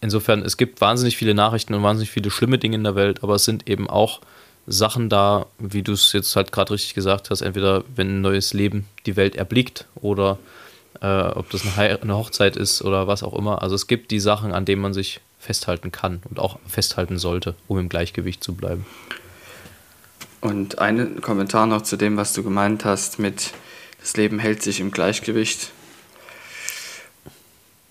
[0.00, 3.36] insofern, es gibt wahnsinnig viele Nachrichten und wahnsinnig viele schlimme Dinge in der Welt, aber
[3.36, 4.20] es sind eben auch
[4.66, 8.52] Sachen da, wie du es jetzt halt gerade richtig gesagt hast, entweder wenn ein neues
[8.52, 10.38] Leben die Welt erblickt oder
[11.00, 13.62] äh, ob das eine, eine Hochzeit ist oder was auch immer.
[13.62, 17.54] Also es gibt die Sachen, an denen man sich festhalten kann und auch festhalten sollte,
[17.68, 18.84] um im Gleichgewicht zu bleiben.
[20.40, 23.52] Und ein Kommentar noch zu dem, was du gemeint hast mit
[24.00, 25.72] das Leben hält sich im Gleichgewicht.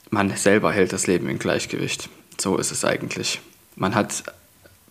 [0.09, 2.07] Man selber hält das Leben im Gleichgewicht.
[2.39, 3.41] So ist es eigentlich.
[3.75, 4.23] Man hat,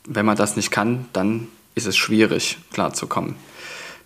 [0.06, 3.36] wenn man das nicht kann, dann ist es schwierig, klarzukommen.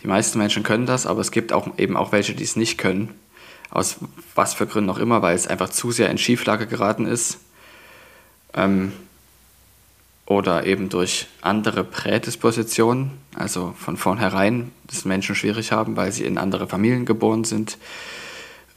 [0.05, 2.79] Die meisten Menschen können das, aber es gibt auch eben auch welche, die es nicht
[2.79, 3.15] können.
[3.71, 3.97] Aus
[4.37, 7.39] was für Gründen auch immer, weil es einfach zu sehr in Schieflage geraten ist.
[8.55, 8.93] Ähm,
[10.29, 16.37] oder eben durch andere Prädispositionen, also von vornherein, dass Menschen schwierig haben, weil sie in
[16.37, 17.79] andere Familien geboren sind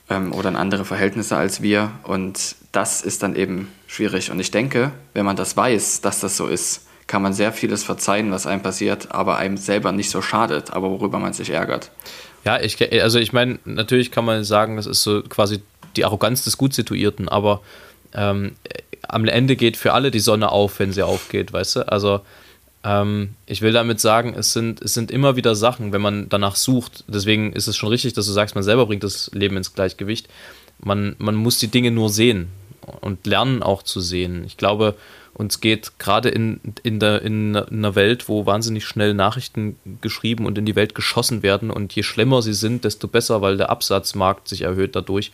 [0.10, 1.92] ähm, oder in andere Verhältnisse als wir.
[2.04, 4.32] Und das ist dann eben schwierig.
[4.32, 7.84] Und ich denke, wenn man das weiß, dass das so ist, kann man sehr vieles
[7.84, 11.92] verzeihen, was einem passiert, aber einem selber nicht so schadet, aber worüber man sich ärgert.
[12.46, 15.62] Ja, ich, also ich meine, natürlich kann man sagen, das ist so quasi
[15.98, 17.62] die Arroganz des Gutsituierten, aber
[18.14, 18.54] ähm,
[19.08, 21.92] am Ende geht für alle die Sonne auf, wenn sie aufgeht, weißt du?
[21.92, 22.22] Also
[22.84, 26.56] ähm, ich will damit sagen, es sind, es sind immer wieder Sachen, wenn man danach
[26.56, 27.04] sucht.
[27.08, 30.28] Deswegen ist es schon richtig, dass du sagst, man selber bringt das Leben ins Gleichgewicht.
[30.84, 32.48] Man, man muss die Dinge nur sehen
[33.02, 34.44] und lernen auch zu sehen.
[34.46, 34.96] Ich glaube,
[35.34, 40.58] uns geht gerade in, in, der, in einer Welt, wo wahnsinnig schnell Nachrichten geschrieben und
[40.58, 44.48] in die Welt geschossen werden und je schlimmer sie sind, desto besser, weil der Absatzmarkt
[44.48, 45.32] sich erhöht dadurch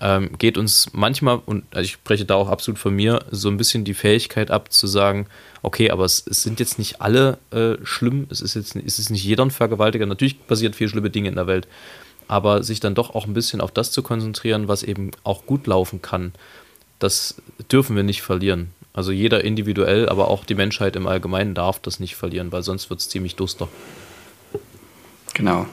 [0.00, 3.56] ähm, geht uns manchmal, und also ich spreche da auch absolut von mir, so ein
[3.56, 5.26] bisschen die Fähigkeit ab zu sagen,
[5.62, 9.10] okay, aber es, es sind jetzt nicht alle äh, schlimm, es ist jetzt es ist
[9.10, 11.66] nicht jeder ein Vergewaltiger, natürlich passiert viel schlimme Dinge in der Welt,
[12.28, 15.66] aber sich dann doch auch ein bisschen auf das zu konzentrieren, was eben auch gut
[15.66, 16.32] laufen kann,
[16.98, 17.36] das
[17.70, 18.70] dürfen wir nicht verlieren.
[18.92, 22.88] Also jeder individuell, aber auch die Menschheit im Allgemeinen darf das nicht verlieren, weil sonst
[22.88, 23.68] wird es ziemlich duster.
[25.34, 25.66] Genau.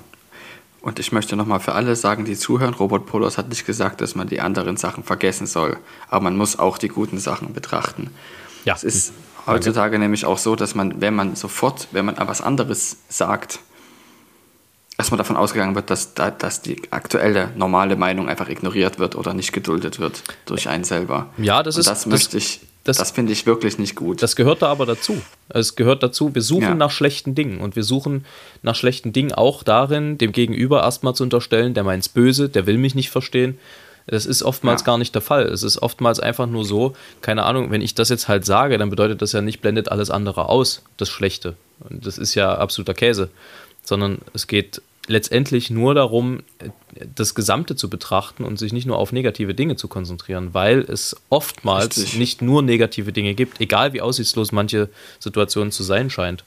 [0.83, 4.15] Und ich möchte nochmal für alle sagen, die zuhören, Robert Polos hat nicht gesagt, dass
[4.15, 5.77] man die anderen Sachen vergessen soll.
[6.09, 8.11] Aber man muss auch die guten Sachen betrachten.
[8.65, 8.75] Ja.
[8.75, 9.13] Es ist
[9.47, 13.59] heutzutage nämlich auch so, dass man, wenn man sofort, wenn man etwas anderes sagt,
[14.97, 19.53] erstmal davon ausgegangen wird, dass, dass die aktuelle normale Meinung einfach ignoriert wird oder nicht
[19.53, 21.29] geduldet wird durch einen selber.
[21.37, 21.87] Ja, das Und ist.
[21.87, 24.21] Das möchte ich das, das finde ich wirklich nicht gut.
[24.21, 25.21] Das gehört da aber dazu.
[25.49, 26.75] Es gehört dazu, wir suchen ja.
[26.75, 28.25] nach schlechten Dingen und wir suchen
[28.61, 32.77] nach schlechten Dingen auch darin, dem Gegenüber erstmal zu unterstellen, der meint's böse, der will
[32.77, 33.57] mich nicht verstehen.
[34.05, 34.85] Das ist oftmals ja.
[34.85, 35.43] gar nicht der Fall.
[35.43, 38.89] Es ist oftmals einfach nur so, keine Ahnung, wenn ich das jetzt halt sage, dann
[38.89, 41.55] bedeutet das ja nicht, blendet alles andere aus, das Schlechte.
[41.79, 43.29] Und das ist ja absoluter Käse.
[43.81, 46.43] Sondern es geht letztendlich nur darum,
[47.15, 51.15] das Gesamte zu betrachten und sich nicht nur auf negative Dinge zu konzentrieren, weil es
[51.29, 52.17] oftmals Richtig.
[52.17, 54.89] nicht nur negative Dinge gibt, egal wie aussichtslos manche
[55.19, 56.45] Situationen zu sein scheint.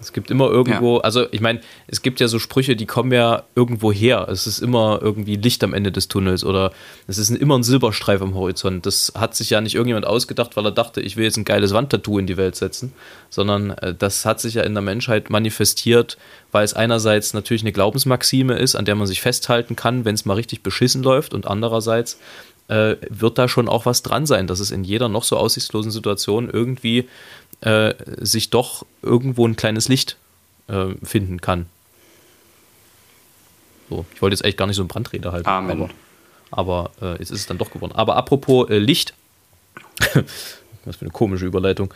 [0.00, 1.02] Es gibt immer irgendwo, ja.
[1.02, 4.28] also ich meine, es gibt ja so Sprüche, die kommen ja irgendwo her.
[4.30, 6.72] Es ist immer irgendwie Licht am Ende des Tunnels oder
[7.08, 8.86] es ist immer ein Silberstreif am Horizont.
[8.86, 11.74] Das hat sich ja nicht irgendjemand ausgedacht, weil er dachte, ich will jetzt ein geiles
[11.74, 12.92] Wandtattoo in die Welt setzen,
[13.28, 16.16] sondern äh, das hat sich ja in der Menschheit manifestiert,
[16.52, 20.24] weil es einerseits natürlich eine Glaubensmaxime ist, an der man sich festhalten kann, wenn es
[20.24, 22.18] mal richtig beschissen läuft und andererseits
[22.68, 25.90] äh, wird da schon auch was dran sein, dass es in jeder noch so aussichtslosen
[25.90, 27.08] Situation irgendwie
[27.60, 30.16] äh, sich doch irgendwo ein kleines Licht
[30.68, 31.66] äh, finden kann.
[33.88, 35.90] So, ich wollte jetzt eigentlich gar nicht so ein Brandrede halten, Amen.
[36.50, 37.92] aber, aber äh, jetzt ist es dann doch geworden.
[37.94, 39.14] Aber apropos äh, Licht,
[40.84, 41.92] was für eine komische Überleitung.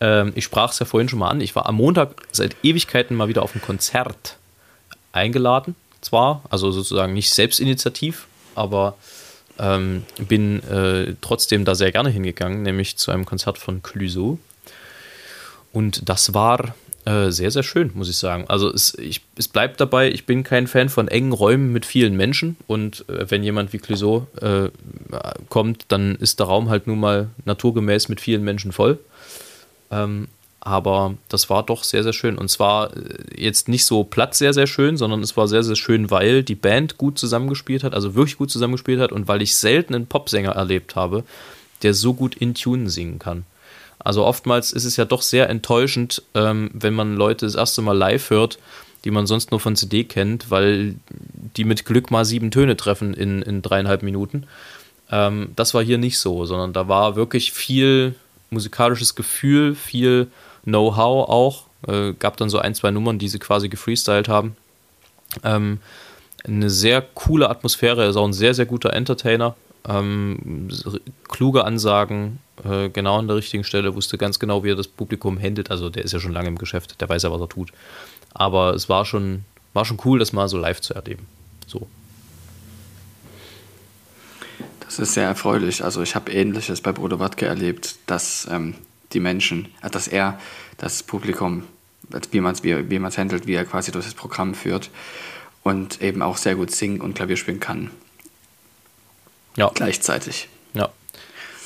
[0.00, 1.40] Ähm, ich sprach es ja vorhin schon mal an.
[1.40, 4.36] Ich war am Montag seit Ewigkeiten mal wieder auf ein Konzert
[5.12, 5.74] eingeladen.
[6.00, 8.96] Zwar, also sozusagen nicht selbstinitiativ, aber
[9.58, 14.38] ähm, bin äh, trotzdem da sehr gerne hingegangen, nämlich zu einem Konzert von Clouseau.
[15.72, 18.44] Und das war äh, sehr, sehr schön, muss ich sagen.
[18.48, 22.16] Also es, ich, es bleibt dabei, ich bin kein Fan von engen Räumen mit vielen
[22.16, 22.56] Menschen.
[22.66, 24.68] Und äh, wenn jemand wie Clouseau äh,
[25.48, 28.98] kommt, dann ist der Raum halt nun mal naturgemäß mit vielen Menschen voll.
[29.90, 30.28] Ähm,
[30.60, 32.36] aber das war doch sehr, sehr schön.
[32.36, 33.00] Und zwar äh,
[33.36, 36.56] jetzt nicht so platt sehr, sehr schön, sondern es war sehr, sehr schön, weil die
[36.56, 40.52] Band gut zusammengespielt hat, also wirklich gut zusammengespielt hat und weil ich selten einen Popsänger
[40.52, 41.24] erlebt habe,
[41.82, 43.44] der so gut in Tune singen kann.
[44.08, 47.92] Also oftmals ist es ja doch sehr enttäuschend, ähm, wenn man Leute das erste Mal
[47.94, 48.58] live hört,
[49.04, 50.94] die man sonst nur von CD kennt, weil
[51.58, 54.46] die mit Glück mal sieben Töne treffen in, in dreieinhalb Minuten.
[55.10, 58.14] Ähm, das war hier nicht so, sondern da war wirklich viel
[58.48, 60.28] musikalisches Gefühl, viel
[60.64, 61.64] Know-how auch.
[61.86, 64.56] Äh, gab dann so ein, zwei Nummern, die sie quasi gefreestylt haben.
[65.44, 65.80] Ähm,
[66.44, 69.54] eine sehr coole Atmosphäre, er ist auch ein sehr, sehr guter Entertainer.
[69.86, 70.70] Ähm,
[71.28, 75.40] kluge Ansagen, äh, genau an der richtigen Stelle, wusste ganz genau, wie er das Publikum
[75.40, 75.70] handelt.
[75.70, 77.72] Also der ist ja schon lange im Geschäft, der weiß ja, was er tut.
[78.34, 79.44] Aber es war schon,
[79.74, 81.26] war schon cool, das mal so live zu erleben.
[81.66, 81.86] So.
[84.80, 85.84] Das ist sehr erfreulich.
[85.84, 88.74] Also ich habe Ähnliches bei Bruder Wattke erlebt, dass ähm,
[89.12, 90.40] die Menschen, äh, dass er
[90.78, 91.64] das Publikum,
[92.30, 94.90] wie man es wie, wie handelt, wie er quasi durch das Programm führt
[95.62, 97.90] und eben auch sehr gut singen und Klavier spielen kann.
[99.56, 99.70] Ja.
[99.74, 100.48] Gleichzeitig.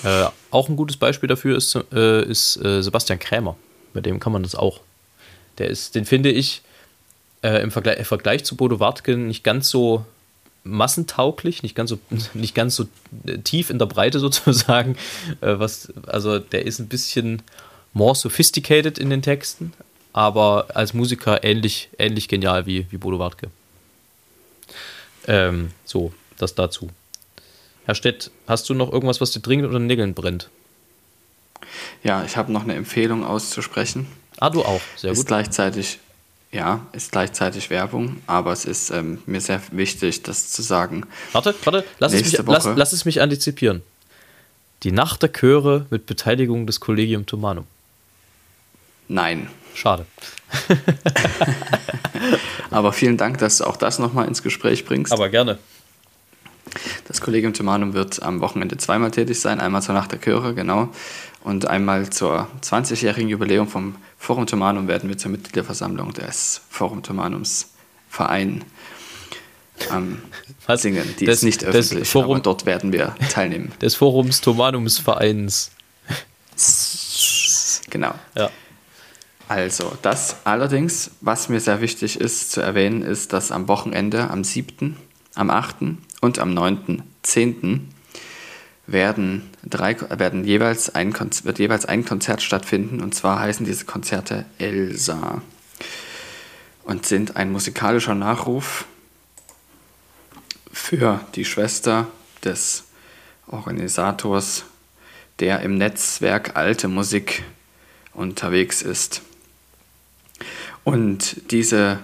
[0.04, 3.56] Äh, auch ein gutes Beispiel dafür ist, äh, ist äh, Sebastian Krämer.
[3.94, 4.80] Bei dem kann man das auch.
[5.58, 6.62] Der ist, den finde ich,
[7.42, 10.04] äh, im, Vergleich, im Vergleich zu Bodo Wartke nicht ganz so
[10.64, 11.98] massentauglich, nicht ganz so,
[12.34, 12.86] nicht ganz so
[13.26, 14.96] äh, tief in der Breite sozusagen.
[15.40, 17.42] Was, also der ist ein bisschen
[17.92, 19.72] more sophisticated in den Texten,
[20.12, 23.50] aber als Musiker ähnlich, ähnlich genial wie, wie Bodo Wartke.
[25.26, 26.88] Ähm, so, das dazu.
[27.84, 30.48] Herr Stett, hast du noch irgendwas, was dir dringend unter den Nägeln brennt?
[32.02, 34.06] Ja, ich habe noch eine Empfehlung auszusprechen.
[34.38, 35.26] Ah, du auch, sehr ist gut.
[35.26, 35.98] Gleichzeitig,
[36.50, 41.06] ja, ist gleichzeitig Werbung, aber es ist ähm, mir sehr wichtig, das zu sagen.
[41.32, 43.82] Warte, warte, lass es, mich, lass, lass es mich antizipieren.
[44.82, 47.66] Die Nacht der Chöre mit Beteiligung des Collegium Thomanum.
[49.08, 49.48] Nein.
[49.74, 50.06] Schade.
[52.70, 55.12] aber vielen Dank, dass du auch das nochmal ins Gespräch bringst.
[55.12, 55.58] Aber gerne.
[57.06, 60.88] Das Kollegium Thomanum wird am Wochenende zweimal tätig sein, einmal zur Nacht der Chöre, genau,
[61.44, 67.70] und einmal zur 20-jährigen Jubiläum vom Forum Thomanum werden wir zur Mitgliederversammlung des Forum Thomanums
[68.08, 68.64] Verein
[69.90, 70.22] ähm,
[70.74, 71.14] singen.
[71.18, 73.72] Die des, ist nicht öffentlich, Forum, aber dort werden wir teilnehmen.
[73.80, 75.70] Des Forums Thomanums Vereins.
[77.90, 78.14] Genau.
[78.36, 78.50] Ja.
[79.48, 84.44] Also, das allerdings, was mir sehr wichtig ist zu erwähnen, ist, dass am Wochenende, am
[84.44, 84.96] 7.,
[85.34, 85.76] am 8.
[86.20, 87.80] und am 9.10.
[88.86, 95.42] werden, werden wird jeweils ein Konzert stattfinden und zwar heißen diese Konzerte Elsa
[96.84, 98.86] und sind ein musikalischer Nachruf
[100.72, 102.08] für die Schwester
[102.44, 102.84] des
[103.46, 104.64] Organisators,
[105.38, 107.44] der im Netzwerk Alte Musik
[108.14, 109.22] unterwegs ist.
[110.84, 112.00] Und diese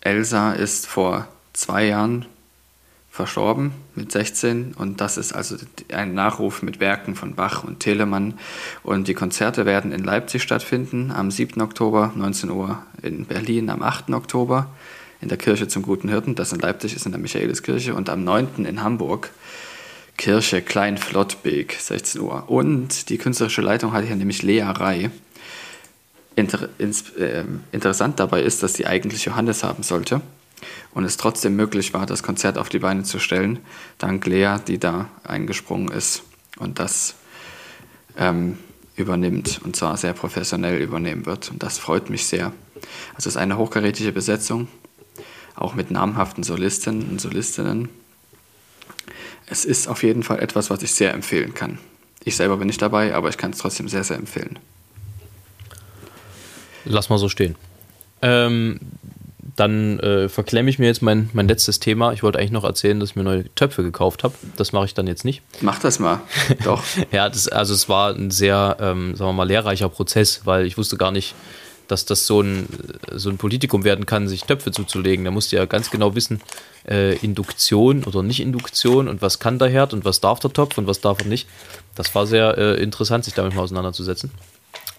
[0.00, 2.26] Elsa ist vor zwei Jahren
[3.14, 5.54] verstorben mit 16 und das ist also
[5.92, 8.34] ein Nachruf mit Werken von Bach und Telemann
[8.82, 11.62] und die Konzerte werden in Leipzig stattfinden am 7.
[11.62, 14.10] Oktober, 19 Uhr in Berlin am 8.
[14.10, 14.66] Oktober
[15.20, 18.24] in der Kirche zum Guten Hirten, das in Leipzig ist in der Michaeliskirche und am
[18.24, 18.66] 9.
[18.66, 19.30] in Hamburg
[20.16, 22.48] Kirche Klein-Flottbek, 16 Uhr.
[22.48, 25.10] Und die künstlerische Leitung hat hier nämlich Lea Rai.
[26.36, 30.20] Inter äh, interessant dabei ist, dass die eigentlich Johannes haben sollte
[30.92, 33.58] und es trotzdem möglich war, das Konzert auf die Beine zu stellen,
[33.98, 36.22] dank Lea, die da eingesprungen ist
[36.58, 37.16] und das
[38.16, 38.58] ähm,
[38.96, 41.50] übernimmt und zwar sehr professionell übernehmen wird.
[41.50, 42.52] Und das freut mich sehr.
[43.14, 44.68] Also es ist eine hochkarätige Besetzung,
[45.56, 47.88] auch mit namhaften Solisten und Solistinnen.
[49.46, 51.78] Es ist auf jeden Fall etwas, was ich sehr empfehlen kann.
[52.24, 54.58] Ich selber bin nicht dabei, aber ich kann es trotzdem sehr, sehr empfehlen.
[56.84, 57.56] Lass mal so stehen.
[58.22, 58.80] Ähm,
[59.56, 62.12] dann äh, verklemme ich mir jetzt mein, mein letztes Thema.
[62.12, 64.34] Ich wollte eigentlich noch erzählen, dass ich mir neue Töpfe gekauft habe.
[64.56, 65.42] Das mache ich dann jetzt nicht.
[65.60, 66.20] Mach das mal.
[66.64, 66.82] Doch.
[67.12, 70.76] ja, das, also es war ein sehr, ähm, sagen wir mal, lehrreicher Prozess, weil ich
[70.76, 71.34] wusste gar nicht,
[71.86, 72.66] dass das so ein,
[73.12, 75.24] so ein Politikum werden kann, sich Töpfe zuzulegen.
[75.24, 76.40] Da musste ja ganz genau wissen,
[76.88, 80.78] äh, Induktion oder nicht Induktion und was kann der Herd und was darf der Topf
[80.78, 81.46] und was darf er nicht.
[81.94, 84.30] Das war sehr äh, interessant, sich damit mal auseinanderzusetzen.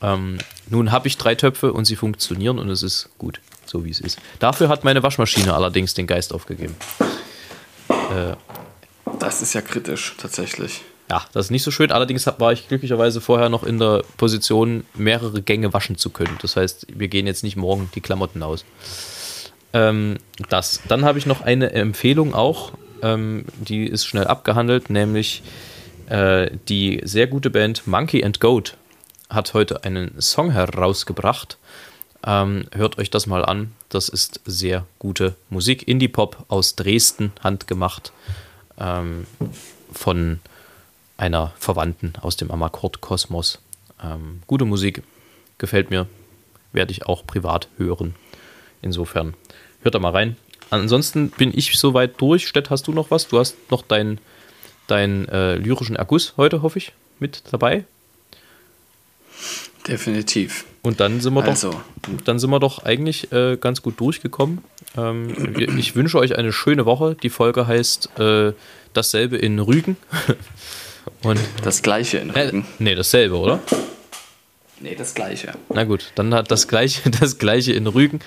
[0.01, 0.37] Ähm,
[0.69, 3.39] nun habe ich drei Töpfe und sie funktionieren und es ist gut,
[3.69, 4.19] so wie es ist.
[4.39, 6.75] Dafür hat meine Waschmaschine allerdings den Geist aufgegeben.
[7.89, 8.35] Äh,
[9.19, 10.81] das ist ja kritisch, tatsächlich.
[11.09, 11.91] Ja, das ist nicht so schön.
[11.91, 16.37] Allerdings war ich glücklicherweise vorher noch in der Position, mehrere Gänge waschen zu können.
[16.41, 18.65] Das heißt, wir gehen jetzt nicht morgen die Klamotten aus.
[19.73, 20.17] Ähm,
[20.49, 20.81] das.
[20.87, 22.71] Dann habe ich noch eine Empfehlung auch.
[23.03, 25.43] Ähm, die ist schnell abgehandelt, nämlich
[26.07, 28.77] äh, die sehr gute Band Monkey and Goat
[29.29, 31.57] hat heute einen Song herausgebracht.
[32.25, 33.73] Ähm, hört euch das mal an.
[33.89, 35.87] Das ist sehr gute Musik.
[35.87, 38.11] Indie-Pop aus Dresden, handgemacht.
[38.79, 39.27] Ähm,
[39.93, 40.39] von
[41.17, 43.59] einer Verwandten aus dem Amakord-Kosmos.
[44.03, 45.03] Ähm, gute Musik,
[45.57, 46.07] gefällt mir,
[46.73, 48.15] werde ich auch privat hören.
[48.81, 49.33] Insofern,
[49.81, 50.35] hört da mal rein.
[50.71, 52.47] Ansonsten bin ich soweit durch.
[52.47, 53.27] Stett, hast du noch was?
[53.27, 54.19] Du hast noch deinen
[54.87, 57.85] dein, äh, lyrischen Erguss heute, hoffe ich, mit dabei.
[59.87, 60.65] Definitiv.
[60.81, 61.71] Und dann sind wir also.
[61.71, 61.81] doch,
[62.25, 64.59] dann sind wir doch eigentlich äh, ganz gut durchgekommen.
[64.97, 67.15] Ähm, ich wünsche euch eine schöne Woche.
[67.21, 68.53] Die Folge heißt äh,
[68.93, 69.97] dasselbe in Rügen.
[71.23, 72.61] Und das gleiche in Rügen.
[72.61, 73.59] Äh, nee, dasselbe, oder?
[74.79, 75.53] Nee, das gleiche.
[75.69, 78.19] Na gut, dann hat das gleiche, das gleiche in Rügen.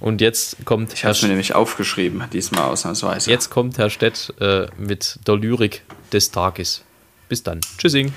[0.00, 0.92] Und jetzt kommt.
[0.92, 3.30] Ich habe es mir nämlich aufgeschrieben, diesmal ausnahmsweise.
[3.30, 5.82] Jetzt kommt Herr Stett äh, mit der Lyrik
[6.12, 6.82] des Tages.
[7.28, 7.60] Bis dann.
[7.78, 8.12] Tschüssing.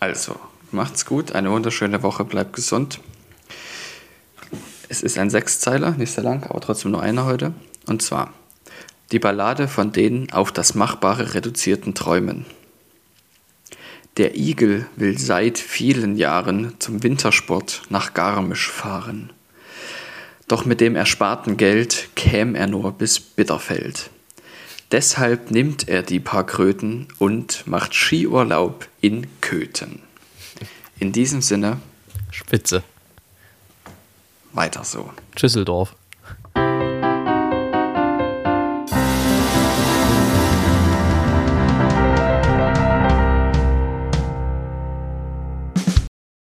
[0.00, 0.36] Also,
[0.74, 3.00] macht's gut, eine wunderschöne Woche, bleibt gesund.
[4.88, 7.54] Es ist ein Sechszeiler, nicht sehr lang, aber trotzdem nur einer heute.
[7.86, 8.32] Und zwar
[9.12, 12.44] die Ballade von den auf das Machbare reduzierten Träumen.
[14.16, 19.32] Der Igel will seit vielen Jahren zum Wintersport nach Garmisch fahren.
[20.46, 24.10] Doch mit dem ersparten Geld käm er nur bis Bitterfeld.
[24.92, 30.02] Deshalb nimmt er die paar Kröten und macht Skiurlaub in Köthen.
[31.04, 31.82] In diesem Sinne,
[32.30, 32.82] Spitze.
[34.54, 35.10] weiter so.
[35.36, 35.94] Schüsseldorf.